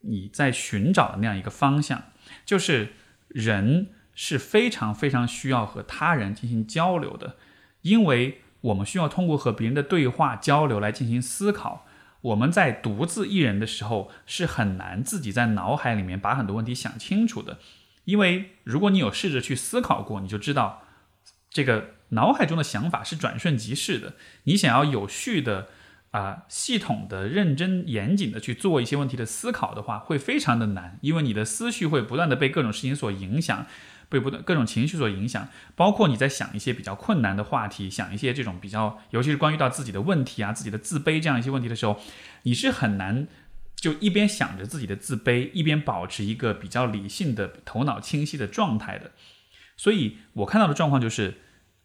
[0.00, 2.04] 你在寻找的那样一个方向，
[2.46, 2.94] 就是
[3.28, 3.88] 人。
[4.16, 7.34] 是非常非常需要和他人进行交流的，
[7.82, 11.84] 因为我们需要通过和别人的对话交流来进行思考。
[12.20, 17.58] 我们在独自一人的时候是很难自己在脑海里面把很多问题想清楚的，
[18.04, 20.82] 因为如果你有试着去思考过，你就知道
[21.50, 24.14] 这个脑海中的想法是转瞬即逝的。
[24.44, 25.68] 你想要有序的。
[26.14, 33.66] 啊，系统的、认真、严谨的去做一些问题的思考的话，会非常的难，因为你的思绪会不断的被各种事情所影响，
[34.08, 42.00] 被不断各种情绪所影响，包括你在想一些比较困难的话题，想一些这种比较，尤其是关于到自己的问题啊、自己的自卑这样一些问题的时候，
[42.44, 43.26] 你是很难
[43.76, 49.12] 就一边想着自己的自卑，一边保持一个比较理性的、头脑清晰的状态的。
[49.76, 51.34] 所以我看到的状况就是，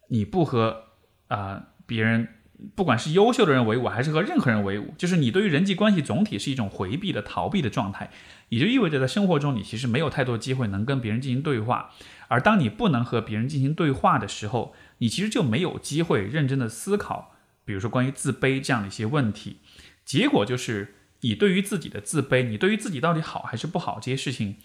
[0.09, 0.85] 你不和
[1.27, 2.29] 啊别人。
[2.75, 8.11] 不管是优秀的人为伍，还是和任何人为伍，就是你对于人际关系总体是一种回避的、逃避的状态，
[8.49, 11.91] 也就意味着在生活中你其实没有太多机会能跟别人进行对话。
[12.27, 19.59] 而当你不能和别人进行对话的时候，你其实就没有机会认真的思考，比如说关于自卑这样的一些问题。
[20.03, 24.57] 结果就是你对于自己的自卑，你对于自己到底好还是不好这些事情。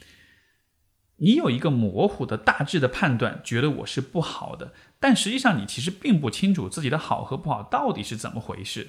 [1.17, 8.89] 你有一个模糊的大致的判断，觉得我是不好的，但实际上你其实并不清楚自己的好和不好到底是怎么回事。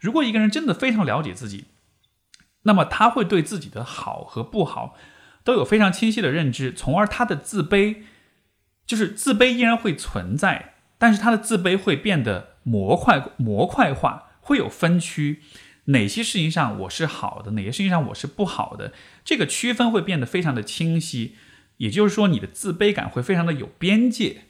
[0.00, 1.64] 如果一个人真的非常了解自己，
[2.62, 4.96] 那么他会对自己的好和不好
[5.42, 8.02] 都有非常清晰的认知，从而他的自卑
[8.86, 15.42] 就是自卑依然会存在，但是他的自卑会变得模块模块化，会有分区，
[15.88, 18.92] 哪些事情上我是好的，哪些事情上我是不好的，
[19.24, 21.34] 这个区分会变得非常的清晰。
[21.78, 24.42] 也就是说，你的自卑感会非常的有边界，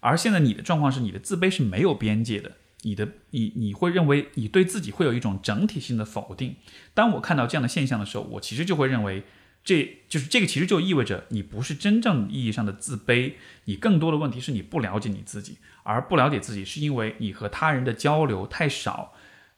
[0.00, 2.52] 而现在你的状况是，你的自卑是没有边界的。
[2.84, 6.56] 你的你你会认为你对自己会有一种整体性的否定。
[6.92, 9.22] 当我看到这样的现象的时候，我其实就会认为，
[9.62, 13.34] 这就是这个其实就意味着你不是真正意义上的自卑，
[13.66, 19.11] 你更多的问题是你不了解你自己，而不了解自己是因为你和他人的交流太少，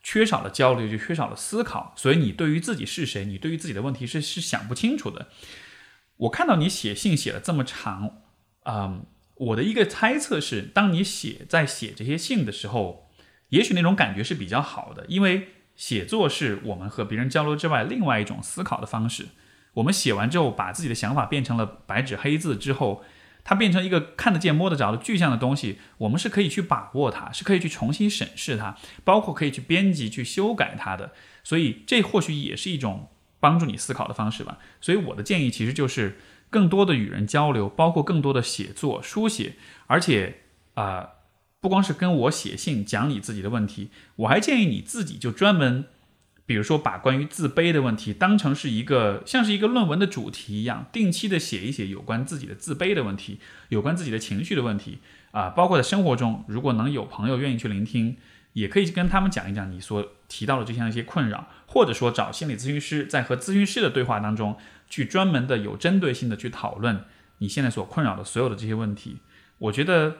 [0.04, 5.28] 缺少了交流就缺少了思考，所以你对于自己是谁，你对于自己的问题是是想不清楚的。
[6.18, 8.18] 我看到你写信写了这么长，
[8.66, 13.10] 嗯，我的一个猜测是，当你写在写这些信的时候，
[13.48, 19.28] 也许那种感觉是比较好的，因为写作是我们和别人交流之外另外一种思考的方式。
[19.72, 23.02] 我们写完之后，把自己的想法变成了白纸黑字之后，
[23.44, 31.12] 它变成一个看得见、摸得着的具象的东西，我们是可以去把握它，是可以去重新审视它，包括可以去编辑、去修改它的。
[31.42, 34.58] 所以这或许也是一种帮助你思考的方式吧。
[34.80, 40.38] 所以我的建议其实就是更多的与人交流，包括更多的写作、书写，而且
[40.74, 41.10] 啊，
[41.60, 45.86] 不光是跟我写信讲你自己的问题，我还建议你自己就专门。
[46.46, 54.98] 比如说，把关于自卑的问题当成是一个像是一个论文的主题一样，定期的写一写有关自己的自卑的问题，有关自己的情绪的问题
[55.30, 58.18] 啊，包括在生活中，如果能有朋友愿意去聆听，
[58.52, 64.58] 也可以跟他们讲一讲你所提到的这样一些困扰，或者说找心理咨询师，在和咨询师的对话当中，
[64.90, 67.04] 去专门的有针对性的去讨论
[67.38, 69.16] 你现在所困扰的所有的这些问题。
[69.56, 70.18] 我觉得，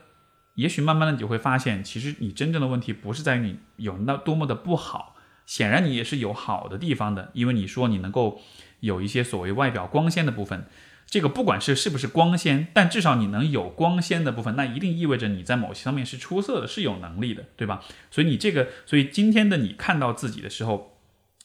[0.55, 5.14] 也许慢慢的你就会发现，其实你真正的问题不是在于你有那多么的不好。
[5.47, 8.41] 显然你也是有好的地方的，因为你说你能够
[8.81, 10.67] 有一些所谓外表光鲜的部分，
[11.07, 17.83] 这个不管是是不是光鲜，但至少你能有光鲜的部分，那一定意味着你在某些方面是出色的，是有能力的，对吧？
[18.11, 20.99] 所以你这个，所以今天的你看到自己的时候，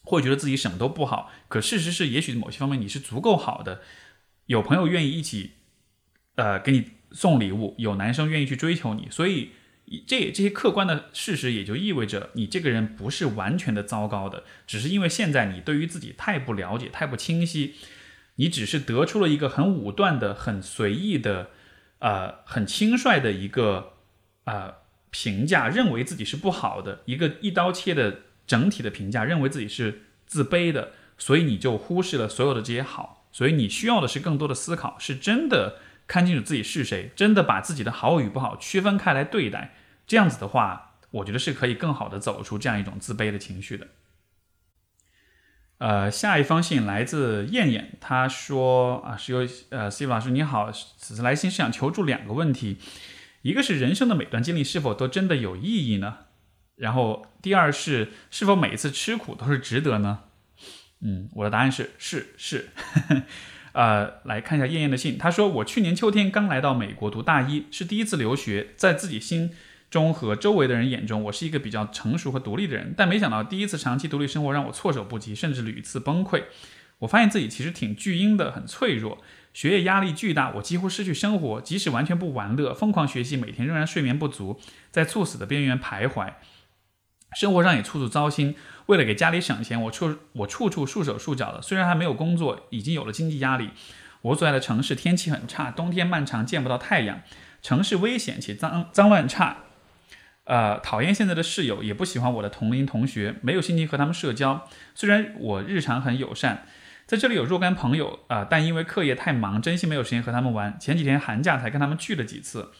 [0.03, 3.81] 会觉得自己什么都不好，可事实是，也许某些方面你是足够好的，
[4.45, 5.51] 有朋友愿意一起，
[6.35, 9.51] 呃，给你送礼物，有男生愿意去追求你，所以。
[10.05, 17.75] 这这些客观的事实也就意味着你这个人不是完全的糟糕的，只是因为现在你对于自己太不了解、太不清晰，
[18.35, 21.49] 你只是得出了一个很武断的、很随意的、
[21.99, 23.93] 呃很轻率的一个
[24.43, 24.75] 呃
[25.09, 39.75] 评价，认为自己是不好的，一个一刀切的整体的评价，认为自己是自卑的，所以你就忽视了所有的这些好，所以你需要的是更多的思考，是真的看清楚自己是谁，真的把自己的好与不好区分开来对待。
[40.07, 43.87] 这样子的话，我觉得是可以更好的走出这样一种自卑的情绪的。
[45.77, 52.79] 呃，下一封信来自燕燕，她说啊，是由呃，Steve 老师你好，此次来信是想求助两个问题，
[53.43, 56.25] 一个是人生的每段经历是否都真的有意义呢？
[56.75, 60.23] 然后第二是是否每一次吃苦都是值得呢？
[61.01, 62.69] 嗯，我的答案是是是。
[63.79, 69.51] 呃，来看一下燕燕的信，她说我去年秋天刚来到美国读大一，是第一次留学，在自己心。
[69.89, 76.43] 中和周围的人眼中，我是一个比较成熟和独立的人，但没想到第一次长期独立生活让我措手不及，甚至屡次崩溃。
[76.97, 79.19] 我发现自己其实挺巨婴的，很脆弱，
[79.53, 84.59] 学业压力巨大，我几乎失去生活，即使完全不玩乐，疯狂学习，每天仍然睡眠不足，
[84.91, 86.33] 在猝死的边缘徘徊。
[87.35, 88.55] 生活上也处处糟心，
[88.89, 91.61] 为了给家里省钱，我处我处处束手束脚的。
[91.61, 93.69] 虽然还没有工作，已经有了经济压力。
[94.23, 97.21] 我所在的城市天气很差，冬天漫长，见不到太阳，
[97.61, 99.57] 城市危险且脏脏乱差。
[100.45, 104.67] 呃，讨厌现在的室友，也不喜欢我的同龄同学，没有心情和他们社交。
[104.95, 106.65] 虽然我日常很友善，
[107.05, 110.75] 在这里有若干朋友啊，但因为课业太忙，真心没有时间和他们玩。
[110.79, 112.71] 前几天寒假才跟他们聚了几次。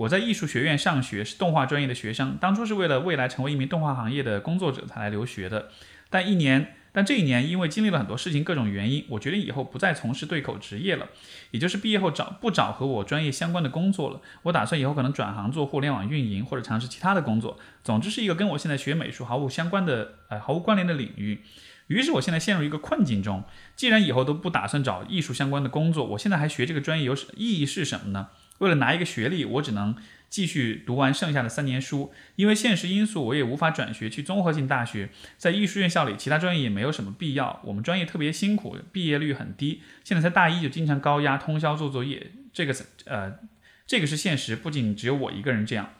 [0.00, 5.68] 我在艺术学院上学，是动画专业的学生，当初是为了未来成为一名动画行业的工作者才来留学的，
[6.08, 6.76] 但一年。
[6.92, 11.06] 但这一年，因为经历了很多事情，各种原因，我决定以后不再从事对口职业了，
[11.52, 14.20] 也就是毕业后找不找和我专业相关的工作了。
[14.42, 17.58] 我打算以后可能转行做互联网运营，或者尝试其他的工作。
[17.84, 21.42] 总之是一个跟我现在学美术毫无相关的，呃，毫无关联的领域。
[21.86, 23.44] 于是我现在陷入一个困境中。
[23.76, 28.30] 既然以后都不打算找艺术相关的工作，我现在还学这个专业有什意义是什么呢？
[28.60, 29.94] 为了拿一个学历，我只能。
[30.30, 35.10] 继续读完剩下的三年书，因为现实因素，我也无法转学去综合性大学。
[35.36, 37.60] 在艺术院校里，其他专业也没有什么必要。
[37.64, 39.82] 我们专业特别辛苦，毕业率很低。
[40.04, 42.72] 现在才大一就经常高压通宵做作业，这个
[43.06, 43.40] 呃，
[43.88, 44.54] 这个是现实。
[44.54, 45.94] 不仅只有我一个人这样，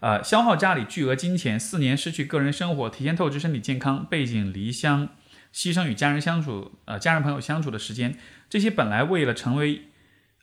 [0.00, 5.10] 呃，消耗家里巨额金钱，四年失去个人生活，提前透支身体健康，背井离乡，
[5.54, 8.16] 牺牲与家人相处，呃，家人朋友相处的时间，
[8.48, 9.89] 这些本来为了成为。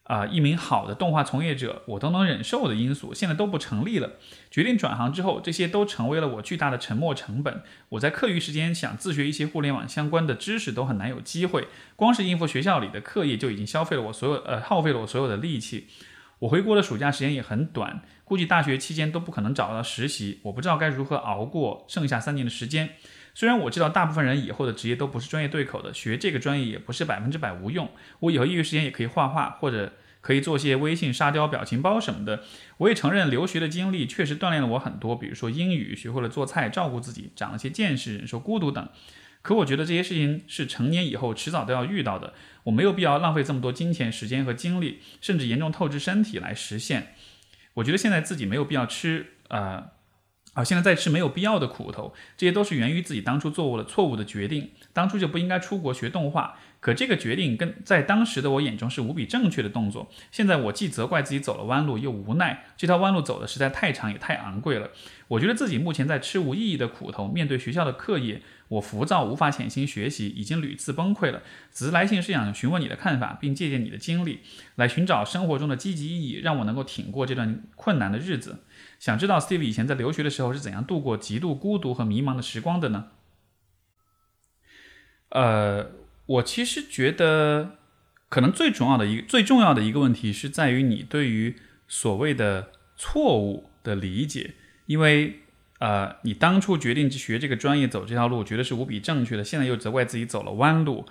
[0.07, 4.13] 啊，一名好的动画从业者，我都能忍受的因素，现在都不成立了。
[4.49, 7.61] 决定转行之后，这些都成为了我巨大的沉没成本。
[7.89, 11.67] 我在课余时间想自学一些互联网相关的知识，都很难有机会。
[11.97, 15.87] 光是应付学校里的课业，就已经消费了我所有，呃，耗费了我所有的力气。
[16.39, 20.39] 我回国的暑假时间也很短，估计大学期间都不可能找到实习。
[20.43, 22.91] 我不知道该如何熬过剩下三年的时间。
[23.33, 27.89] 虽然我知道大部分人以后的职业都不是专业对口的，学这个专业也不是百分之百无用。
[28.19, 29.93] 我以后业余时间也可以画画，或者
[30.27, 32.43] 可以做些微信沙雕表情包什么的。
[32.79, 38.89] 我也承认留学的经历确实锻炼了我很多，比如说英语，学会了做菜，照顾自己，长了些见识，忍受孤独等。
[39.41, 42.33] 可我觉得这些事情是成年以后迟早都要遇到的，
[42.65, 47.13] 我没有必要浪费这么多金钱、时间和精力，甚至严重透支身体来实现。
[47.75, 49.91] 我觉得现在自己没有必要吃，呃。
[50.53, 54.71] 啊，现在在吃没有必要的苦头，这些都是源于自己当初做过了错误的决定。
[54.91, 60.09] 当初就不应该出国学动画，可这个决定跟在当时的我眼中是无比正确的动作。
[60.31, 64.91] 现在我既责怪自己走了弯路，又无奈这条弯路走的实在太长也太昂贵了。
[65.29, 71.41] 我觉得自己目前在吃无意义的苦头，面对学校的课业，我浮躁无法潜心学习，已经屡次崩溃了。
[71.71, 74.39] 此次来信是想询问你的看法，并借鉴你的经历，
[74.75, 78.63] 来寻找生活中的积极意义，让我能够挺过这段困难的日子。
[78.99, 83.07] 想知道 Steve 以前在留学的时候是怎样度过极度孤独和迷茫的时光的呢？
[85.29, 85.91] 呃，
[86.27, 87.77] 我其实觉得，
[88.29, 91.55] 可能最重要的一最重要的一个问题是在于你对于
[91.87, 94.51] 所谓的错误的理解，
[94.85, 95.39] 因为
[95.79, 101.05] 呃，你当初决定去学这个专业，走这条路，觉得是无比正确的，现在又责怪自己走了弯路，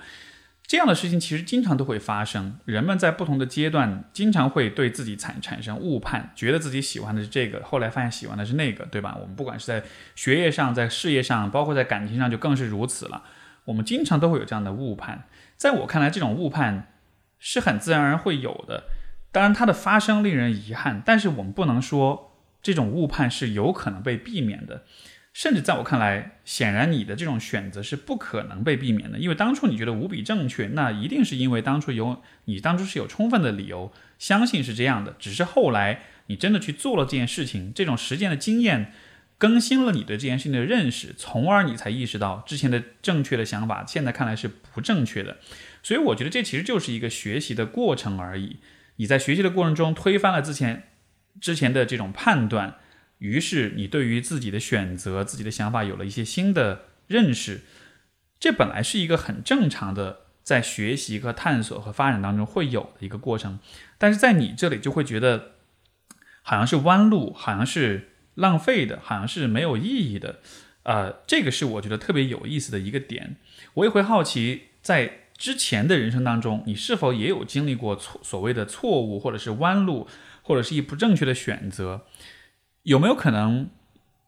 [0.66, 2.58] 这样的事情其实经常都会发生。
[2.64, 9.16] 人们在不同的阶段，经常会对自己产产生误判，觉得自己喜欢的是这个，后来发现喜欢的是那个，对吧？
[9.18, 9.82] 我们不管是在
[10.14, 13.22] 学业上，在事业上，包括在感情上，就更是如此了。
[13.66, 16.94] 我们经常都会有这样的误判，在我看来，这种误判
[17.38, 18.84] 是很自然而然会有的。
[19.30, 24.84] 当然，它的发生令人遗憾，但是我们不能说这种误判是有可能被避免的。
[25.32, 35.14] 甚至在我看来，显然你的这种选择是不可能被避免的，因为当初你觉得无比正确，那一定是因为当初有你当初是有充分的理由相信是这样的。
[35.18, 38.92] 只是后来你真的去做了这件事情，这种实践的经验。
[39.38, 45.36] 更新了你对这件事情的认识，从而你才意识到之前的正确的想法，现在看来是不正确的。
[45.82, 48.60] 所以我觉得这其实就是一个学习的过程而已。
[48.96, 50.84] 你在学习的过程中推翻了之前
[51.38, 52.76] 之前的这种判断，
[53.18, 57.60] 于是你对于自己的选择、自己的想法有了一些新的认识。
[58.40, 63.58] 这本来是一个很正常的在学习和探索和发展当中会有的一个过程，
[63.98, 65.52] 但是在你这里就会觉得
[66.40, 68.12] 好像是弯路，好像是。
[68.36, 70.40] 浪费的，好像是没有意义的，
[70.84, 73.36] 呃，这个是我觉得特别有意思的一个点。
[73.74, 80.06] 我也会好奇，在之前的人生当中，你是否也有经历过错所谓的错误，或者是弯路，
[80.42, 82.06] 或者是一不正确的选择？
[82.84, 83.68] 有没有可能，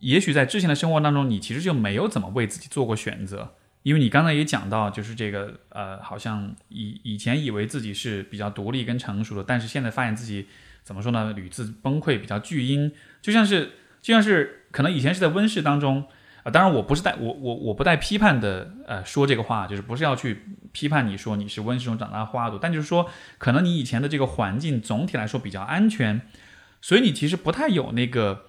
[0.00, 3.54] 也许在之前的生活当中，你其实就没有怎么为自己做过选择？
[3.82, 10.46] 因为你刚才也讲到，就是这个，呃，好像以以前以为自己是比较独立跟成熟的，但是现在发现自己
[10.82, 11.32] 怎么说呢？
[11.34, 12.90] 屡次崩溃，比较巨婴，
[13.20, 13.72] 就像是。
[14.08, 16.06] 就像是可能以前是在温室当中
[16.42, 26.22] 啊，当然我不是带我我我不带批判的呃说这个话，就是不是要去批判你说你是温室中长大的花朵，但就是说可能你以前的这个环境总体来说比较安全，
[26.80, 28.46] 所以你其实不太有那个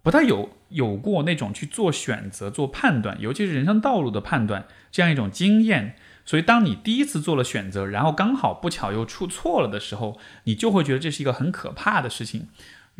[0.00, 12.46] 不太有有过那种去做选择做判断，尤其是人生道路的判断这样一种经验，所以当你第一次做了选择，然后刚好不巧又出错了的时候，你就会觉得这是一个很可怕的事情。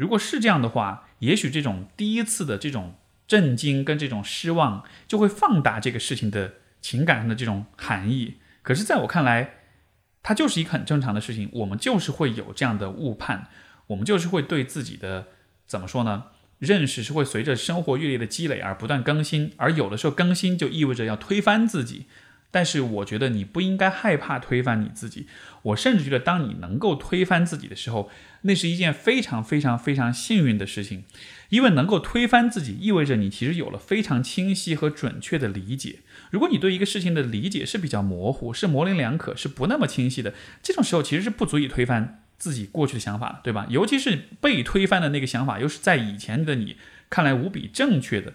[0.00, 2.94] 如果是这样的话，也许这种第一次的这种
[3.28, 8.36] 震惊跟这种失望，就会放大这个事情的情感上的这种含义。
[8.62, 9.56] 可是，在我看来，
[10.22, 11.50] 它就是一个很正常的事情。
[11.52, 13.48] 我们就是会有这样的误判，
[13.88, 15.28] 我们就是会对自己的
[15.66, 16.24] 怎么说呢？
[16.58, 22.06] 认识是会随着生活阅历的积累而不断更新，而有的时候更新就意味着要推翻自己。
[22.50, 25.26] 但是我觉得你不应该害怕推翻你自己。
[25.62, 28.10] 我甚至觉得，当你能够推翻自己的时候，
[28.42, 31.04] 那是一件非常非常非常幸运的事情，
[31.50, 36.00] 因为能够推翻自己，意味着你其实有了非常清晰和准确的理解。
[36.30, 40.32] 如果你对一个事情的理解是比较模糊，是模棱两可，是不那么清晰的，
[40.62, 43.66] 这种时候其实是不足以推翻自己过去的想法，对吧？
[43.68, 46.76] 尤其是被推翻的那个想法，又是在以前的你
[47.10, 48.32] 看来无比正确的。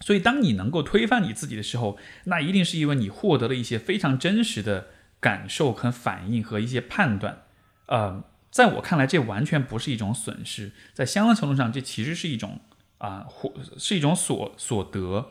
[0.00, 4.88] 所以，当你能够推翻你自己的时候，那一定是因为你获得了一些非常真实的
[5.20, 7.42] 感受和反应和一些判断。
[7.86, 12.60] 呃，在我看来，这完全不是一种损失，在相当程度上，这其实是一种
[12.98, 15.30] 啊，或是一种所所得。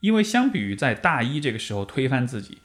[0.00, 2.58] 因为相比于在大一这个时候推翻自己，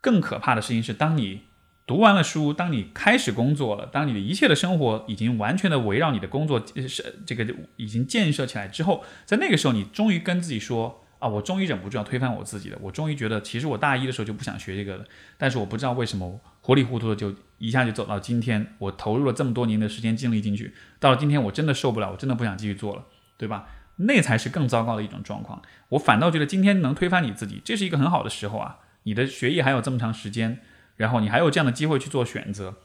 [0.00, 1.49] 更可怕的事情是，当你。
[1.90, 12.78] 读完了书，当你开始工作了，当你的一切的生活已经完全的围绕你的工作是这个已经建设起来之后，在那个时候，你终于跟自己说啊，我终于忍不住要推翻我自己了。
[12.80, 15.04] 我终于觉得，其实我大一的时候就不想学这个了，
[15.36, 18.64] 但是我不知道为什么糊里糊涂的就一下就走到今天。
[18.78, 23.04] 我投入了这么多年的时间精力进去，到了今天我真的受不了，我真的不想继续做了，
[23.36, 23.66] 对吧？
[23.96, 25.60] 那才是更糟糕的一种状况。
[25.88, 28.78] 我反倒觉得今天能推翻你自己，这是一个很好的时候啊。
[29.02, 30.60] 你的学业还有这么长时间。
[31.00, 32.76] 然后你还有这样的机会去做选择，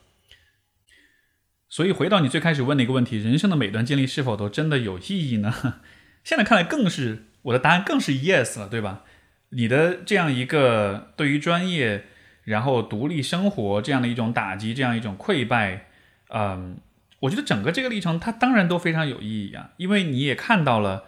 [1.68, 5.82] 所以回到你最开始问的一个问题：人生的每段经历是否都真的有意义呢？
[6.24, 9.04] 现在看来更是我的答案更是 yes 了，对吧？
[9.50, 12.06] 你的这样一个对于专业，
[12.46, 15.90] 然后独立生活这样的一种打击，这样一种溃败，
[16.30, 16.78] 嗯，
[17.20, 21.08] 我觉得整个这个历程它当然都非常有意义啊，因为你也看到了，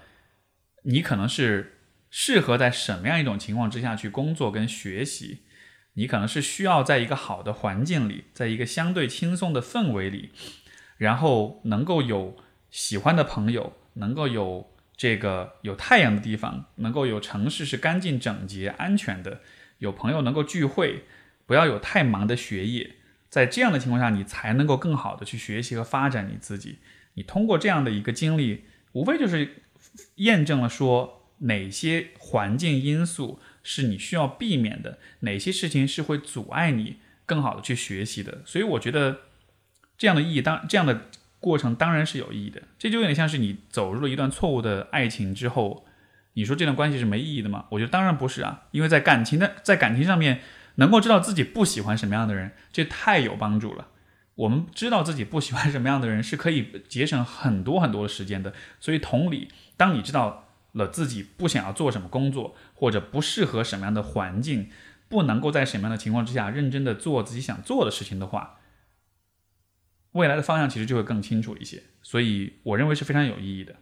[0.84, 1.78] 你可能是
[2.10, 5.43] 适合在什么样一种情况之下去工作跟学习。
[5.98, 10.30] 你可能是需要在一个好的环境里，在一个相对轻松的氛围里，
[10.98, 12.38] 然后能够有
[12.70, 19.41] 喜欢的朋友，能够有这个有太阳的地方，能够有城市是干净整洁、安全的，
[19.80, 21.04] 有朋友能够聚会，
[21.48, 22.95] 不要有太忙的学业。
[23.28, 26.78] 在这样的情况下，你才能够更好的去学习和发展你自己。
[27.16, 29.64] 你通过这样的一个经历，无非就是
[30.16, 38.41] 验证了说哪些环境因素是你需要避免的，哪些事情是会阻碍你更好的去学习的。
[38.45, 39.18] 所以我觉得
[39.97, 41.01] 这样的意义，当这样的
[41.39, 42.61] 过程当然是有意义的。
[42.80, 45.86] 这就有点像是你走入了一段错误的爱情之后，
[46.34, 47.65] 你说这段关系是没意义的吗？
[47.72, 50.39] 我觉得当然不是啊，因为在感情的在感情上面。
[50.80, 53.88] 能够知道自己不喜欢什么样的人，这太有帮助了。
[54.36, 58.53] 我们知道自己不喜欢什么样的人，是可以节省很多很多的时间的。
[58.80, 60.47] 所以，同理，当你知道
[60.78, 64.70] 了自己不想要做什么工作，或者不适合什么样的环境，
[65.10, 68.60] 不能够在什么样的情况之下认真的做自己想做的事情的话，
[70.12, 71.84] 未来的方向其实就会更清楚一些。
[72.02, 73.76] 所以，我认为是非常有意义的。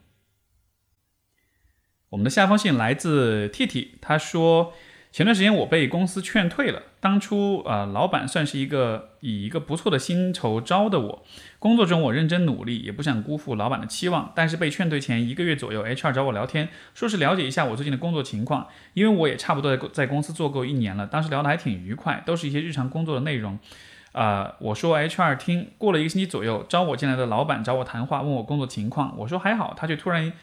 [2.10, 4.74] 我们的下封信来自 T T，他说。
[5.16, 6.82] 前段时间我被公司劝退了。
[7.00, 11.24] 当初啊，老板算是一个以一个不错的薪酬招的我。
[11.58, 14.34] 工作中我认真努力，也不想辜负老板的期望。
[14.36, 18.68] 但是被劝退前一个月左右，HR 找我聊天，说是了解一下我最近的工作情况。
[18.94, 23.58] 因为我也差不多在在公司做够一年了，当时聊得还挺愉快，都是一些日常工作的内容。
[24.12, 29.18] 啊，我说 HR 听过了一个星期左右，招我进来的老板找我谈话，问我工作情况。
[29.20, 30.34] 我说还好，他却突然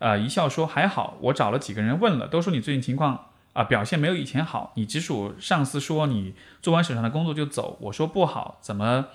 [0.00, 1.16] 呃一笑说还好。
[1.22, 3.27] 我找了几个人问了，都说你最近情况。
[3.58, 4.72] 啊，表现没有以前好。
[4.76, 6.32] 你直属上司说你
[6.62, 9.06] 做完手上的工作就走，我说不好，怎么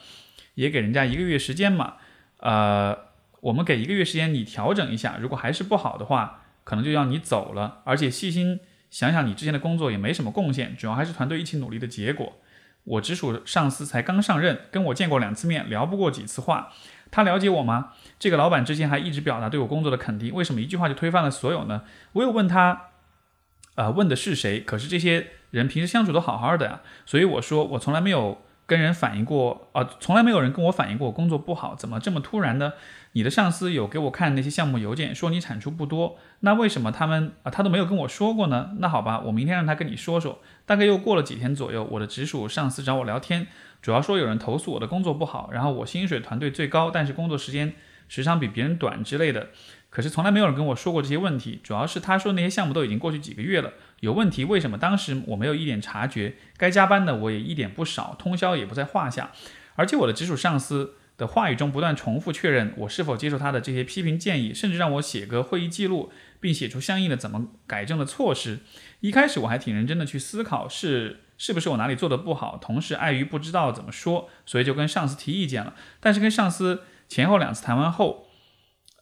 [0.56, 1.94] 也给人家一个月时间嘛？
[2.40, 2.94] 呃，
[3.40, 7.80] 我们给一个月时间你调整一下，如果还是不好的话，可能就要你走了。
[7.86, 12.34] 而且细心想想，你之前的工作也没什么贡献，主要还是团队一起努力的结果。
[12.84, 16.74] 我直属上司才刚上任，跟我见过两次面，聊不过几次话。
[17.10, 17.94] 他了解我吗？
[18.20, 21.84] 这个老板之前还一直表达对我工作的肯定，为什么一句话就推翻了所有呢？
[22.12, 22.90] 我有问他。
[23.76, 24.60] 啊，问的是谁？
[24.62, 32.74] 可是这些人平时相处都好好的呀，所以我说我从来没有跟人反映过，啊，从来没有人跟我反映过工作不好，怎么这么突然呢？
[33.16, 38.72] 你的上司有给我看那些项目邮件，说你产出不多，那为什么他们啊他都没有跟我说过呢？
[38.80, 40.40] 那好吧，我明天让他跟你说说。
[40.66, 43.48] 大概又过了几天左右，我的直属上司找我聊天，
[43.82, 47.74] 主要说有人投诉我的工作不好，然后我薪水团队最高，但是工作时间
[48.08, 49.50] 时长比别人短之类的。
[49.94, 56.34] 可是从来没有人跟我说过这些问题，主要是他说那些项目都已经过去几个月了，有问题为什么当时我没有一点察觉？
[56.58, 59.32] 该加班的我也一点不少，通宵也不在话下，
[59.76, 68.62] 而且我的直属上司的话语中不断重复确认我是否接受他的这些批评建议，甚至让我写个会议记录，并写出相应的怎么改正的措施。
[69.02, 75.76] 一开始我还挺认真的去思考是是不是我哪里做的不好，同时碍于不知道怎么说，所以就跟上司提意见了。
[76.00, 78.23] 但是跟上司前后两次谈完后，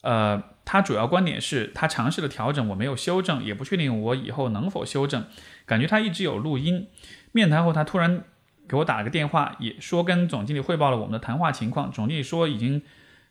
[0.02, 0.42] 呃。
[0.64, 5.24] 他主要观点是他尝试了调整，我没有修正，也不确定我以后能否修正。
[5.66, 6.86] 感觉他一直有录音。
[7.32, 8.22] 面谈后，他突然
[8.68, 11.90] 给我打了个电话，也说跟总经理汇报了我们的谈话情况。
[11.90, 12.80] 总经理说已经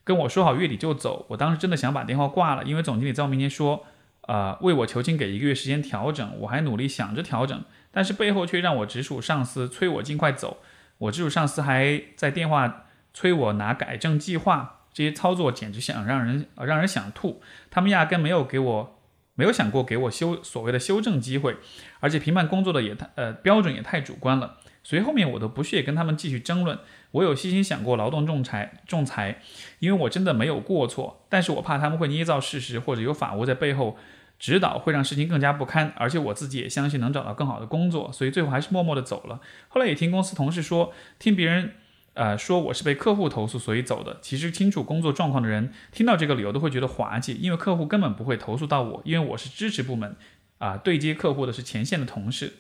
[0.04, 1.26] 跟我说好月底就走。
[1.30, 3.86] 我当时真的想把电话挂了，因为总经理在我面前说，
[4.28, 6.38] 呃，为我求情，给一个月时间调整。
[6.40, 10.58] 我还努力想着调整，但是背后却让我直属上司催我尽快走。
[10.98, 14.81] 我直属上司还在电话催我拿改正计划。
[14.94, 19.00] 这些操作简直想让人让人想吐，他们压根没有给我
[19.36, 21.56] 没有想过给我修所谓的修正机会，
[22.00, 26.78] 而且评判工作的也太呃标准也太主观了，所以后面我都不屑跟他们继续争论。
[27.12, 29.42] 我有细心想过劳动仲裁仲裁，
[29.80, 33.98] 因为我真的没有过错，但是我怕他们会捏造事实或者有法务在背后
[34.40, 39.40] 指导，会让事情更加不堪，而且我自己也相信能找到更好的工作，所以最后还是默默的走了。
[39.70, 41.72] 后来也听公司同事说，听别人。
[42.14, 44.20] 呃，说我是被客户投诉所以走的。
[44.22, 50.16] 其实清楚工作状况的人听到这个理由都会觉得滑稽，因为客户根本不会投诉到我，因为我是支持部门，
[50.58, 52.54] 啊，对接客户的是前线的同事。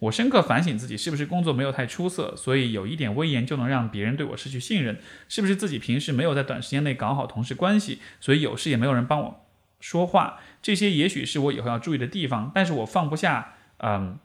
[0.00, 4.98] 我深刻反省自己是不是工作没有太出色，所以有一点威严就能让别人对我失去信任？
[5.28, 9.46] 是不是自己平时没有在短时间内搞好同事关系，所以有事也没有人帮我
[9.78, 10.40] 说话？
[10.60, 14.18] 这些也许是我以后要注意的地方，但是我放不下，嗯。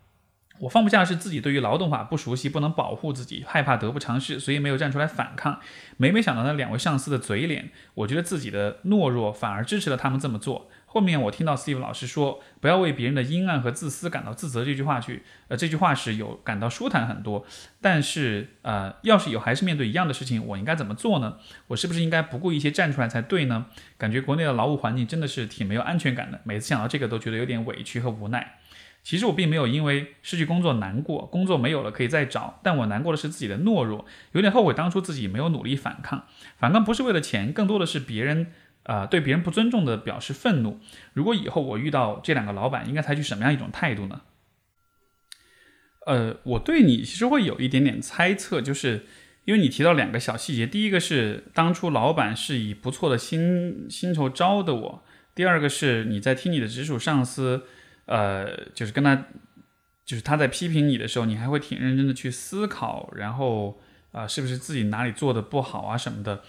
[0.61, 5.59] 我放不下是自己对于劳动法不熟悉，不能保护自己，害怕得不偿失，所以没有站出来反抗。
[5.97, 10.69] 每每想到那两位上司的嘴脸，我觉得自己的懦弱反而支持了他们这么做。
[10.85, 17.45] 后面我听到 Steve 老师说“不要为别人的阴暗和自私感到自责”这句话去，呃，这句话时有感到舒坦很多。
[17.79, 21.37] 但是，呃，要是有还是面对一样的事情，我应该怎么做呢？
[21.67, 23.65] 我是不是应该不顾一切站出来才对呢？
[23.97, 28.59] 感觉国内的劳务环境真的是挺没有安全感的，每次想到这个都觉得有点委屈和无奈。
[29.03, 36.25] 其实我并没有因为失去工作难过，工作没有了可以再找，但我难过的是自己的懦弱，有点后悔当初自己没有努力反抗。
[36.57, 40.79] 反抗不是为了钱，更多的是别人，呃，对别人不尊重的表示愤怒。
[41.13, 44.21] 如果以后我遇到这两个老板，应该采取什么样一种态度呢？
[46.05, 49.07] 呃，我对你其实会有一点点猜测，就是
[49.45, 57.63] 因为你提到两个小细节，第一个是当初老板是以不错的薪薪酬招的我，第二个是你在听你的直属上司。
[58.05, 59.15] 呃，就是跟他，
[60.05, 63.79] 就是他在批评你的时候，你还会挺认真的去思考，然后
[64.11, 66.43] 啊，是不是自己哪里做的不好啊什么的，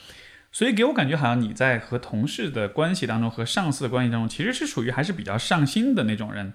[0.51, 6.53] 所以给我感觉好像你在和同事的关系当中，和上司的关系当中，其实是属于还是比较上心的那种人。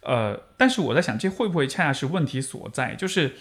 [0.00, 2.94] 呃，但是我在想，这会不会恰恰是问题所在？
[2.94, 3.34] 就是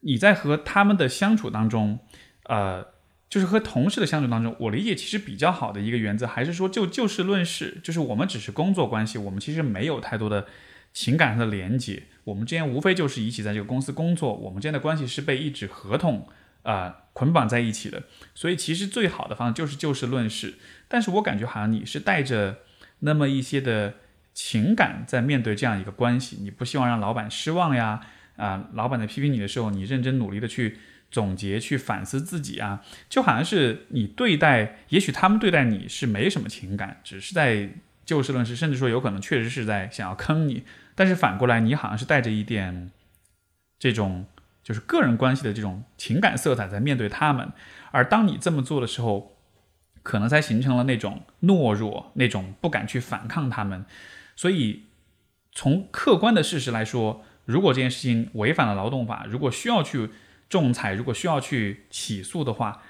[0.00, 2.00] 你在和他们的相处当中，
[2.44, 2.99] 呃。
[3.30, 10.48] 就是和同事的相处当中，我理解其实比较好的一个原则，还是说就就事论事，就是我们只是工作关系，我们其实没有太多的
[10.92, 16.26] 情感上的连接，我们之间无非就是一起在这个公司工作，我们之间的关系是被一纸合同
[16.62, 18.02] 啊捆绑在一起的，
[18.34, 20.54] 所以其实最好的方式就是就事论事。
[20.88, 22.58] 但是我感觉好像你是带着
[22.98, 23.94] 那么一些的
[24.34, 28.00] 情感在面对这样一个关系，你不希望让老板失望呀，
[28.34, 30.78] 啊，老板在批评你的时候，你认真努力的去。
[31.10, 37.70] 总结去反思自己啊，就好像是你对待，也许他们对待你是没什么情感，只是在
[38.04, 40.62] 就事论事，甚至说有可能确实是在想要坑你。
[40.94, 42.92] 但是反过来，你好像是带着一点
[43.78, 44.24] 这种
[44.62, 47.50] 就是个人关系的这种情感色彩在面对他们。
[47.90, 49.36] 而当你这么做的时候，
[50.04, 53.84] 可能才形成了那种懦弱，那种不敢去反抗他们。
[54.36, 54.84] 所以
[55.50, 60.10] 从客观的事实来说，如果这件事情违反了劳动法，如果需要去。
[60.50, 62.82] 仲裁如果需要去起诉的话，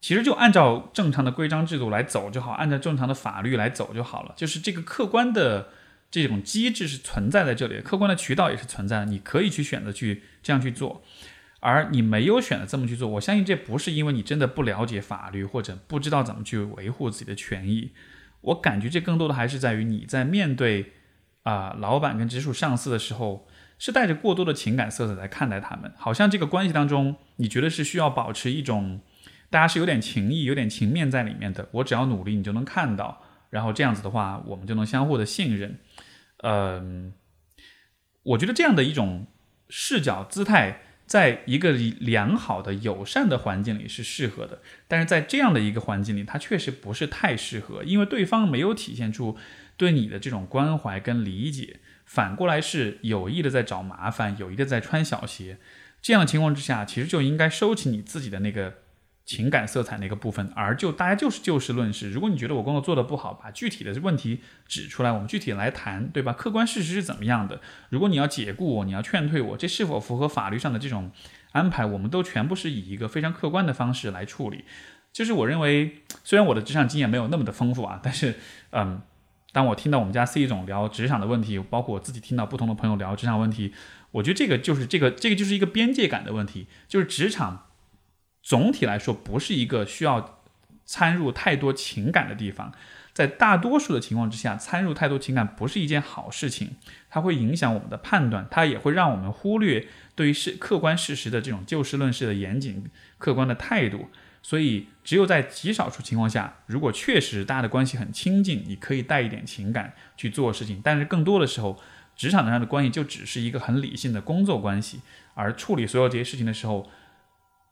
[0.00, 4.32] 其实就按照正常的规章制度来走就好，按照正常的法律来走就好了。
[4.36, 5.70] 就是这个客观的
[6.10, 11.02] 这种机制是存在在这里，客观的渠道也是存在的，你可以去选择去这样去做。
[11.58, 17.90] 而你没有选择这么去做，我相信这不是因为你真的不了解法律或者不知道怎么去维护自己的权益。
[18.42, 20.92] 我感觉这更多的还是在于你在面对
[21.42, 23.48] 啊老板跟直属上司的时候。
[23.80, 29.00] 是带着过多的情感色彩来看待他们，好像这个关系当中，你觉得是需要保持一种，
[29.48, 31.66] 大家是有点情谊、有点情面在里面的。
[31.72, 35.78] 我只要努力，你就能看到，然后这样子的话，我们就能相互的信任。
[36.42, 37.14] 嗯，
[38.22, 39.28] 我觉得这样的一种
[39.70, 49.38] 视角姿态，在一个良好的、友善的环境里是适合的，但是在这样的一个环境里，它确实不是太适合，因为对方没有体现出
[49.78, 51.80] 对你的这种关怀跟理解。
[52.10, 55.58] 反过来是有意的在找麻烦，有意的在穿小鞋，
[56.02, 58.78] 这样的情况之下，其实就应该收起你自己的那个
[59.24, 62.10] 情感色彩那个部分，而就大家就是就事论事。
[62.10, 66.32] 如果你觉得我工作做得不好，把具体的问题指出来，我们具体来谈，对吧？
[66.32, 67.60] 客观事实是怎么样的？
[67.90, 71.12] 如果你要解雇我，你要劝退我，这是否符合法律上的这种
[71.52, 71.86] 安排？
[71.86, 74.64] 我们都全部是以一个非常客观的方式来处理。
[75.12, 78.34] 就是我认为，虽然我的职场经验没有那么的丰富啊，但是，
[78.72, 79.00] 嗯。
[79.52, 83.74] 当我听到我们家 C 总聊职场的问题，包括我自己听到不同的朋友聊职场问题，
[84.12, 86.66] 我觉得这个就是这个这个就是一个边界感的问题。
[86.86, 87.66] 就是职场
[88.42, 90.40] 总体来说不是一个需要
[90.84, 92.72] 参入太多情感的地方，
[93.12, 96.76] 在大多数的情况之下，参入太多情感不是一件好事情，
[97.08, 102.84] 它会影响我们的判断，它也会让我们忽略对于事客观事实的这种就事论事的严谨
[103.18, 104.08] 客观的态度。
[104.42, 110.80] 所以，只有在极少数情况下，如果确实大家的关系很亲近，你可以带一点情感去做事情。
[110.82, 111.78] 但是，更多的时候，
[112.16, 115.02] 职场上的关系就只是一个很理性的工作关系。
[115.34, 116.88] 而处理所有这些事情的时候，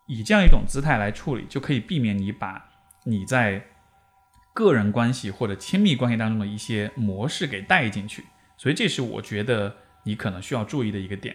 [0.07, 2.69] 以这样一种姿态来处理，就可以避免你把
[3.05, 3.65] 你在
[4.53, 8.25] 个人关系或者亲密关系当中的一些模式给带进去。
[8.59, 11.35] 所以，这是我觉得你可能需要注意的一个点。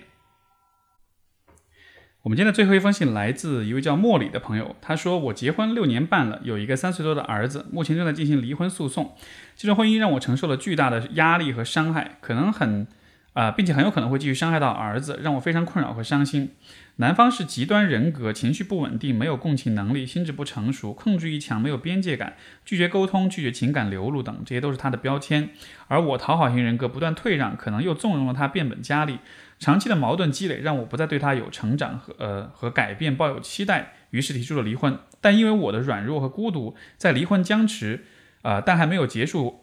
[2.23, 9.13] 我们今天的最后一封信来自一位叫莫里的朋友，他说：“我结婚六年半了，有一个三岁多的儿子，目前正在进行离婚诉讼。
[9.57, 12.87] 这段婚姻让我承受了巨大的压力和伤害，可能很
[13.33, 16.51] 啊，并且很有可能会继续伤害到儿子，让我非常困扰和伤心。
[16.97, 25.49] 男方是极端人格，情绪不稳定，没有共情能力，心智不成熟，控制欲强，没有边界感，拒绝沟通，拒绝情感流露等，这些都是他的标签。
[25.87, 29.19] 而我讨好型人格，不断退让，可能又纵容了他变本加厉。”
[29.59, 34.99] 长期的矛盾积累让我不再对他有成长和呃和改变抱有期待，于是提出了离婚。
[35.21, 38.03] 但因为我的软弱和孤独，在离婚僵持，
[38.41, 39.62] 呃但还没有结束，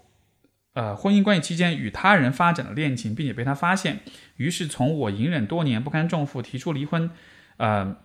[0.75, 4.01] 呃婚姻关系期间与他人发展了恋情，并且被他发现，
[4.37, 7.11] 于是从我隐忍多年不堪重负提出离婚，
[7.57, 7.97] 呃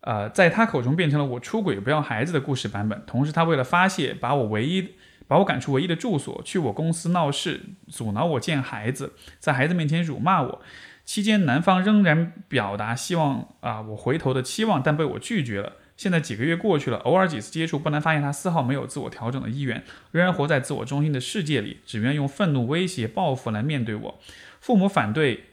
[0.00, 3.02] 呃在他口中变成了我出轨不要孩子的故事版本。
[3.06, 4.94] 同时他为了发泄，把我唯一
[5.26, 10.62] 把我赶出唯一的住所，去我公司闹事，阻挠我见孩子，在孩子面前辱骂我。
[11.06, 15.72] 期间，男方仍然表达希望啊我回头的期望，但被我拒绝了。
[15.96, 24.20] 现在几个月过去了，偶尔几次接触，不难发现他丝毫没有自我调整的意愿，仍然活在自我中心的世界里，只愿用愤怒、威胁、报复来面对我。
[24.60, 25.44] 父母反对，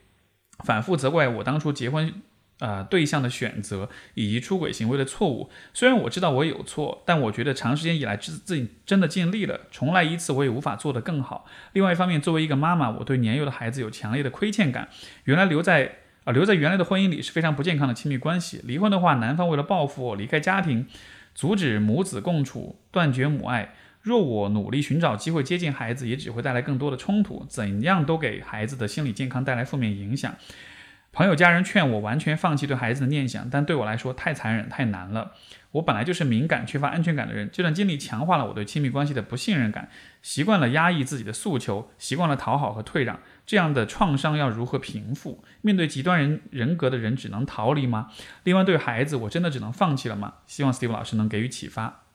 [0.64, 2.14] 反复责怪我当初结婚。
[2.62, 11.48] 啊，对象的选择以及出轨行为的错误，虽然我知道我有错，但我觉得长时间以来自自己真的尽力了，重来一次我也无法做得更好。
[11.74, 14.90] 另外一方面，作为一个妈妈，我对年幼的孩子有强烈的亏欠感。
[15.24, 18.62] 原来留在啊留在原来的婚姻里是非常不健康的亲密关系。
[18.64, 20.86] 离婚的话，男方为了报复我离开家庭，
[21.34, 23.74] 阻止母子共处，断绝母爱。
[24.02, 30.36] 若我努力寻找机会接近孩子，也只会带来更多的冲突，怎样都给孩子的心理健康带来负面影响。
[31.14, 35.34] 朋友、家人劝我完全放弃对孩子的念想，但对我来说太残忍、太难了。
[35.72, 39.90] 我本来就是敏感、缺乏安全感的人，这段经历强化了我对亲密关系的不信任感，
[40.22, 43.20] 习惯了压抑自己的诉求，习惯了讨好和退让。
[43.52, 45.44] 这样的创伤要如何平复？
[45.60, 48.10] 面对极端人人格的人，只能逃离吗？
[48.46, 50.36] 另外，对孩子，我真的只能放弃了吗？
[50.48, 52.06] 希望 Steve 老师能给予启发。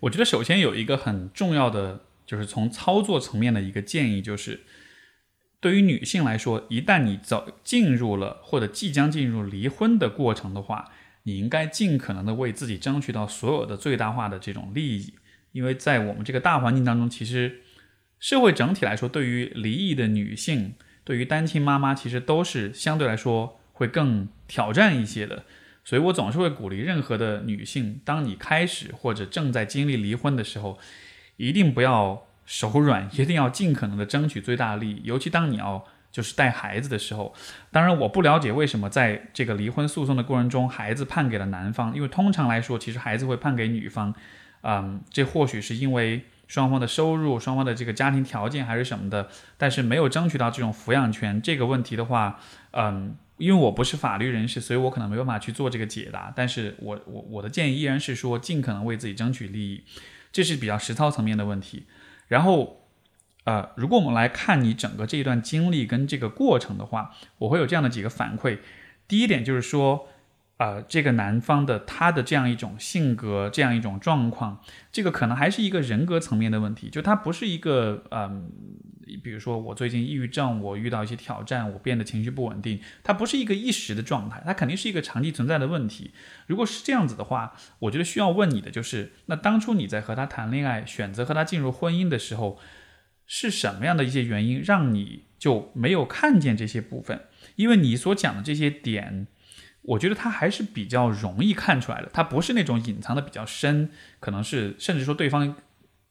[0.00, 4.64] 我觉得首先有一个很重要的，就是从操作层面的一个建议，就是。
[5.60, 10.90] 对于女性来说，一旦你走进入了或者即将进入离婚的过程的话，
[11.22, 15.14] 你应该尽可能的为自己争取到所有的最大化的这种利益，
[15.52, 17.60] 因为在我们这个大环境当中，其实
[18.20, 25.44] 社会整体来说，对于离异的女性，对于单亲妈妈，其实都是相对来说会更挑战一些的。
[25.84, 30.78] 所以我总是会鼓励任何的女性，当你开始或者正在经历离婚的时候，
[31.36, 32.24] 一定不要。
[32.50, 37.34] 手软，一定要尽可能的争取最大利益，尤其当你要就是带孩子的时候。
[37.70, 44.14] 当然，我不了解为什么在这个离婚诉讼的过程中，孩子判给了男方，因为通常来说，其实孩子会判给女方。
[44.62, 51.40] 嗯，这或许是因为双方的收入、双方的这个家庭条件还是什么的，但是没有争取到这种抚养权。
[51.40, 52.40] 这个问题的话，
[52.72, 56.32] 嗯，因为我不是法律人士，所以我可能没办法去做这个解答。
[56.34, 59.84] 但是我我我的建议依然是说，尽可能为自己争取利益，
[60.32, 61.86] 这是比较实操层面的问题。
[62.28, 62.86] 然后，
[63.44, 68.58] 呃，如果我们来看你整个这一段经历跟这个过程的话，我会有这样的几个反馈。
[69.06, 70.08] 第一点就是说，
[70.58, 78.50] 呃，这个男方的他的这样一种性格，这样一种状况，这个可能还是一个人格层面的问题，就他不是一个，嗯。
[79.22, 82.78] 比如说，我最近抑郁症，我遇到一些挑战，我变得情绪不稳定。
[83.02, 86.10] 它不是一个一时的状态，它肯定是一个长期存在的问题。
[86.46, 92.58] 如果是这样子的话，我觉得需要问你的就是：那当初你在和他谈恋爱，选择和他进入婚姻的时候，
[93.26, 97.22] 是什么样的一些原因让你就没有看见这些部分？
[97.56, 99.26] 因为你所讲的这些点，
[99.82, 105.56] 我觉得他还是比较容易看出来的，他不是那种隐藏的比较深，可能是甚至说对方。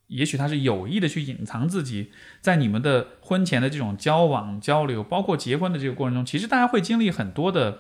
[0.08, 7.80] 也许他是有意的去隐藏自己，在你们的婚前的这种交往交流，包括结婚的这个过程中，其实大家会经历很多的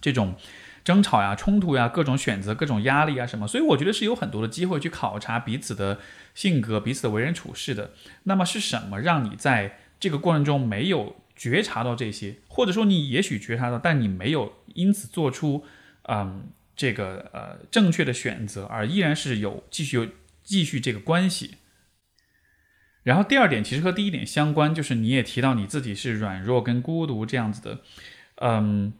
[0.00, 0.34] 这种
[0.82, 6.00] 争吵呀、冲突呀、各种选择、各种压力啊什么，所以我觉得是有很多的机会去考察彼此的
[6.34, 7.92] 性格、彼此的为人处事的。
[8.24, 15.64] 那么是什么让你在这个过程中没有觉察到这些，或者说你也许觉察到，但你没有因此做出
[16.02, 20.08] 嗯这个呃正确的选择，而依然是有继续有。
[20.44, 21.54] 继续这个关系，
[23.02, 27.80] 然后第二点其实和第一点相关，就是你也提到你自己是软弱跟孤独这样子的，
[28.42, 28.92] 嗯，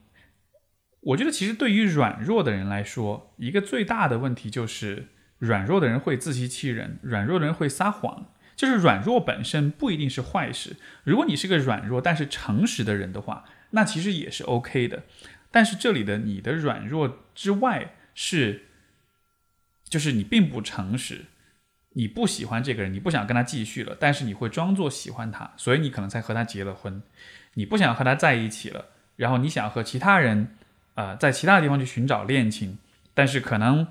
[1.01, 10.77] 我觉得其实对于软弱的人来说，一个最大的问题就是软弱的人会自欺欺人，软弱的人会撒谎，就是软弱本身不一定是坏事。
[11.03, 15.03] 如果你是个软弱但是诚实的人的话，那其实也是 OK 的。
[15.55, 18.65] 但是这里的你的软弱之外是，
[19.89, 21.27] 就是你并不诚实。
[21.91, 27.01] 你不喜欢这个人，你不想跟他继续了，但是你会装作喜欢他，所以你可能才和他结了婚。
[27.53, 30.57] 你不想和他在一起了，然后你想和其他人，
[30.95, 32.79] 呃，在其他地方去寻找恋情，
[33.15, 33.87] 但是可能，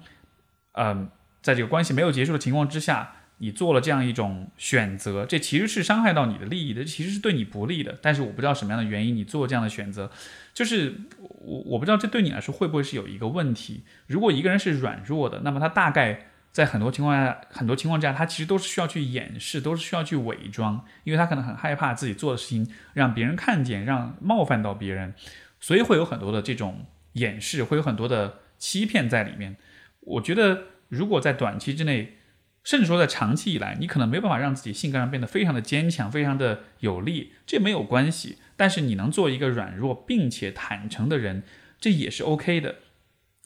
[0.73, 1.09] 嗯，
[1.41, 7.97] 在这个关系没有结束的情况之下，你做了这样一种选择，这其实是伤害到你的利益的，其实是对你不利的。
[8.01, 10.11] 但是我不知道什么样的原因你做这样的选择，
[10.53, 10.95] 就是
[11.39, 13.83] 我我不知道这对你来说会不会是有一个问题。
[14.07, 16.27] 如果一个人是软弱的，那么他大概。
[16.53, 25.15] 在很多情况下，很多情况下，他其实都是需要去掩饰，都是需要去伪装，因为他可能很害怕自己做的事情让别人看见，让冒犯到别人，
[25.59, 29.55] 所以会有很多的这种掩饰，会有很多的欺骗在里面。
[30.01, 32.17] 我觉得，如果在短期之内，
[32.63, 38.37] 甚至说在长期以来，你可能没办法让自己性格上变得非常的坚强，非常的有力，这没有关系。
[38.55, 41.43] 但是你能做一个软弱并且坦诚的人，
[41.79, 42.75] 这也是 OK 的。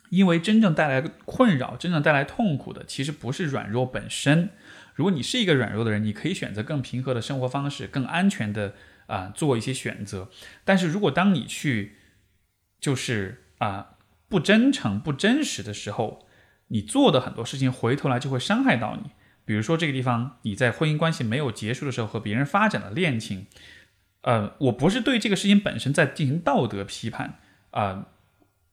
[0.09, 4.51] 因为真正带来困扰、真正带来痛苦的，其实不是软弱本身，
[4.95, 8.73] 如果你是一个软弱的人，你可以选择更平和的生活方式，更安全的
[9.07, 10.29] 啊做一些选择。
[10.63, 11.97] 但是如果当你去
[12.79, 13.97] 就是啊
[14.29, 16.25] 不真诚、不真实的时候，
[16.69, 19.11] 你做的很多事情回头来就会伤害到你。
[19.43, 23.47] 比如说这个地方，你在婚姻关系没有结束的时候和别人发展了恋情，
[24.27, 27.39] 呃，我不是对这个事情本身在进行道德批判
[27.71, 28.07] 啊，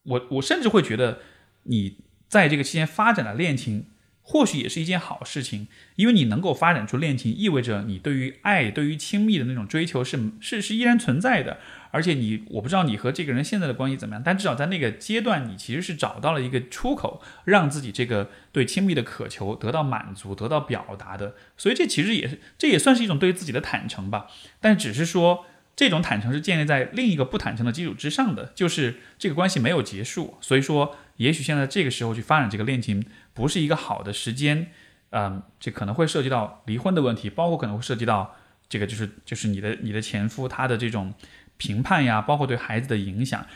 [0.02, 1.20] 我我甚至会觉得
[1.62, 3.86] 你在这个期间发展的恋情。
[4.26, 11.58] 或许也是一件好事情，因为你能够发展出恋情，意味着你对于爱、对于亲密的那种追求是是是依然存在的。
[11.90, 21.34] 而且你，我不知道你和这个人现在的关系怎么样，但至少在那个阶段，你其实是找到了一个出口，让自己这个对亲密的渴求得到满足、得到表达的。
[21.58, 24.28] 所以这其实也是，这也算是一种对自己的坦诚吧。
[24.60, 25.44] 但只是说。
[25.76, 34.70] 这种坦诚是建立在另一个不坦诚的基础之上的，就是这个关系没有结束，所以说，也许现在这个时候去发展这个恋情不是一个好的时间，
[35.10, 38.34] 嗯，这可能会涉及到离婚的问题，包括可能会涉及到
[38.68, 41.14] 这个就是就是你的你的前夫他的这种
[41.56, 43.46] 评判呀，包括对孩子的影响，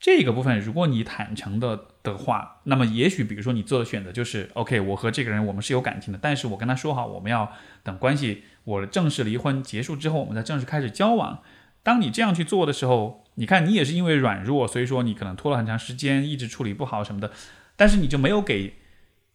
[0.00, 7.52] 这个部分如果你坦诚的的话，那么也许比如说你做的选择就是，OK，我和这个人我们是有感情的，但是我跟他说好，我们要
[7.82, 11.42] 等关系我正式离婚结束之后，我们再正式开始交往。
[11.86, 17.30] 当你这样去做的时候，你看你也是因为软弱，所以说你可能拖了很长时间，一直处理不好什么的，
[17.76, 18.74] 但是你就没有给，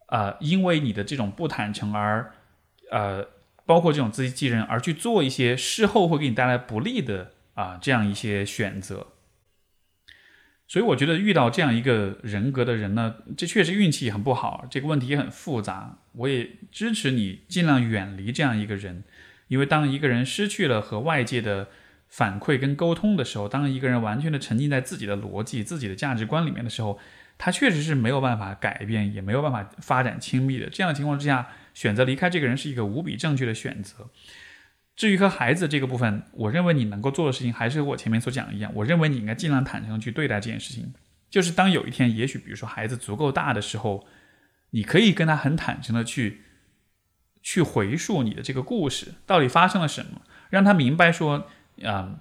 [0.07, 2.33] 呃，因为你的这种不坦诚而，
[2.91, 3.25] 呃，
[3.65, 9.07] 包括这种自欺欺人而去做一些事后会给你带来不利的啊这样一些选择。
[10.67, 15.99] 所以我觉得遇到这样一个人格的人呢，这确实运气很不好，这个问题也很复杂。
[16.11, 19.05] 我也支持你尽量远离这样一个人，
[19.47, 21.69] 因为当一个人失去了和外界的。
[22.11, 26.99] 反馈跟沟通的时候，当一个人完全的沉浸在自己的逻辑、自己的价值观里面的时候，
[27.37, 30.69] 他确实是没有办法改变，也没有办法发展亲密的。
[30.69, 34.09] 这样的情况之下，选择离开这个人是一个无比正确的选择。
[34.93, 40.93] 至于和孩子这个部分，我认为你能够做的事情还是和我前面所讲一样，我认为你应该尽量坦诚去对待这件事情。
[41.29, 44.05] 就是当有一天，也许比如说孩子足够大的时候，
[44.71, 46.41] 你可以跟他很坦诚的去
[47.41, 51.47] 去回述你的这个故事到底发生了什么，让他明白说。
[51.83, 52.19] 啊，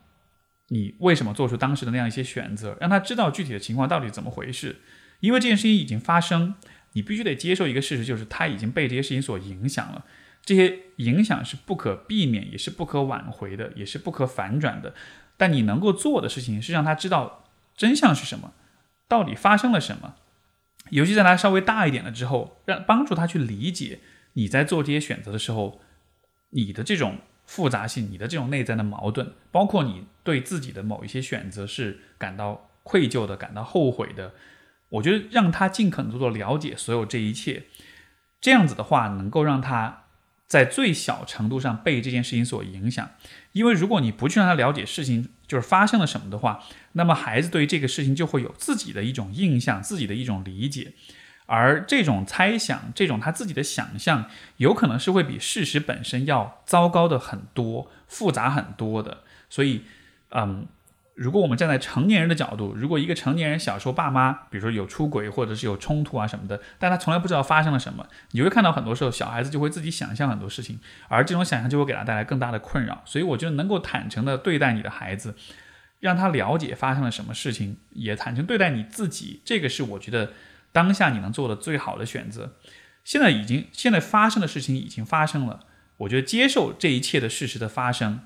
[0.69, 2.77] 你为什么做出当时的那样一些选择？
[2.81, 4.77] 让他知道具体的情况到底怎么回事。
[5.21, 6.55] 因为这件事情已经发生，
[6.93, 10.05] 你必须得接受一个事实，就是他已经被这些事情所影响了。
[10.43, 14.95] 这些影响是不可避免，也是不可挽回的，也是不可反转的。
[15.37, 17.45] 但你能够做的事情是让他知道
[17.77, 18.53] 真相是什么，
[19.07, 20.15] 到底发生了什么。
[20.91, 24.01] 尤其在他稍微大一点了之后，让帮助他去理解
[24.33, 25.81] 你在做这些选择的时候，
[26.51, 27.19] 你的这种。
[27.51, 34.33] 复杂性，你的这种内在的矛盾，包括你对自己的某一些选择是感到愧疚的、感到后悔的，
[34.89, 37.65] 我觉得让他尽可能多的了解所有这一切，
[38.41, 40.05] 这样子的话，能够让他
[40.47, 43.11] 在最小程度上被这件事情所影响。
[43.51, 50.93] 因为如果你不去让他了解事情就是发生了什么的话，那么孩子对于这个事情就会有自己的一种印象、自己的一种理解。
[51.53, 54.27] 而这种猜想，这种他自己的想象，
[54.59, 59.25] 有可能是会比事实本身要糟糕的很多、复杂很多的。
[59.49, 59.83] 所以，
[60.31, 60.65] 嗯，
[61.17, 70.79] 如果我们站在成年人的角度，如果一个成年人小时候爸妈，比如说有出轨或者是有冲突啊什么的，但他从来不知道发生了什么，你会看到很多时候小孩子就会自己想象很多事情，
[71.09, 73.03] 而这种想象就会给他带来更大的困扰。
[73.05, 75.35] 所以，我觉得能够坦诚的对待你的孩子，
[75.99, 80.31] 让他了解发生了什么事情，也坦诚对待你自己，这个是我觉得。
[80.73, 82.57] 当下你能做的最好的选择，
[83.03, 85.66] 现在已经现在发生的事情已经发生了，
[85.97, 88.21] 我觉得接受这一切的事实的发生，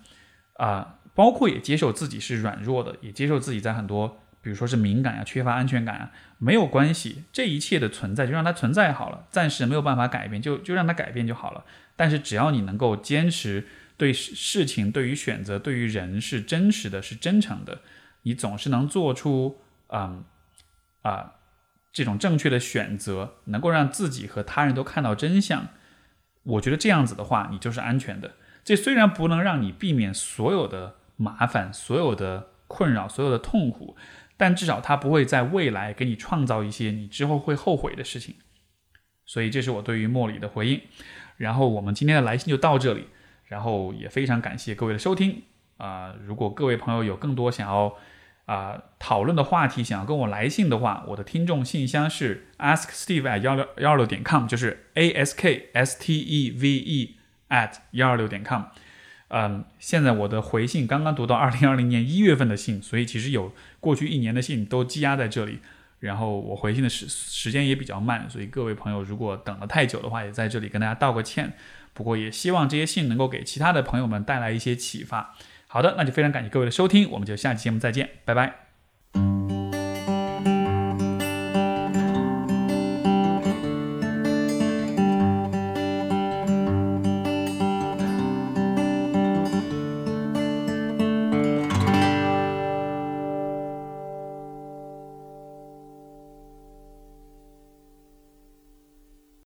[0.55, 11.65] 啊，包括也接受自己是软弱的，也接受自己在很多，比如说是敏感呀、缺乏安全感啊，没有关系，这一切的存在就让它存在好了，暂时没有办法改变，就就让它改变就好了。
[11.97, 13.67] 但是只要你能够坚持
[13.97, 17.81] 对事情、对于选择、对于人是真实的是真诚的，
[18.23, 20.25] 你总是能做出，嗯，
[21.03, 21.34] 啊。
[21.95, 25.69] 这种正确的选择能够让自己和他人都看到真相，
[26.43, 28.33] 我觉得这样子的话，你就是安全的。
[28.65, 33.97] 这虽然不能让你避免所有的麻烦、所有的困扰、所有的痛苦，
[34.37, 38.35] 但至少它不会在未来给你创造一些你之后会后悔的事情。
[39.25, 40.81] 所以，这是我对于莫里的回应。
[41.37, 43.07] 然后，我们今天的来信就到这里。
[43.45, 45.43] 然后，也非常感谢各位的收听
[45.77, 46.15] 啊！
[46.27, 47.95] 如果各位朋友有更多想要，
[48.47, 57.17] 啊，讨论的话题，想要跟我来信的话，我的听众信箱是 asksteve at 幺六幺二六点 com，就是 a s k s t e v e
[57.49, 58.65] at 幺二六点 com。
[59.29, 65.61] 嗯，现在我的回信刚刚读到二零二零年一月份的信，所以其实有过去一年的信都积压在这里。
[66.01, 71.55] 然后我回信的时时间也比较慢，所以各位朋友如果等了太久的话，也在这里跟大家道个歉。
[71.95, 75.35] 不过也希望这些信能够给其他的朋友们带来一些启发。
[75.75, 79.44] 好的那就非常感谢各位的收听我们就下期节目再见拜拜。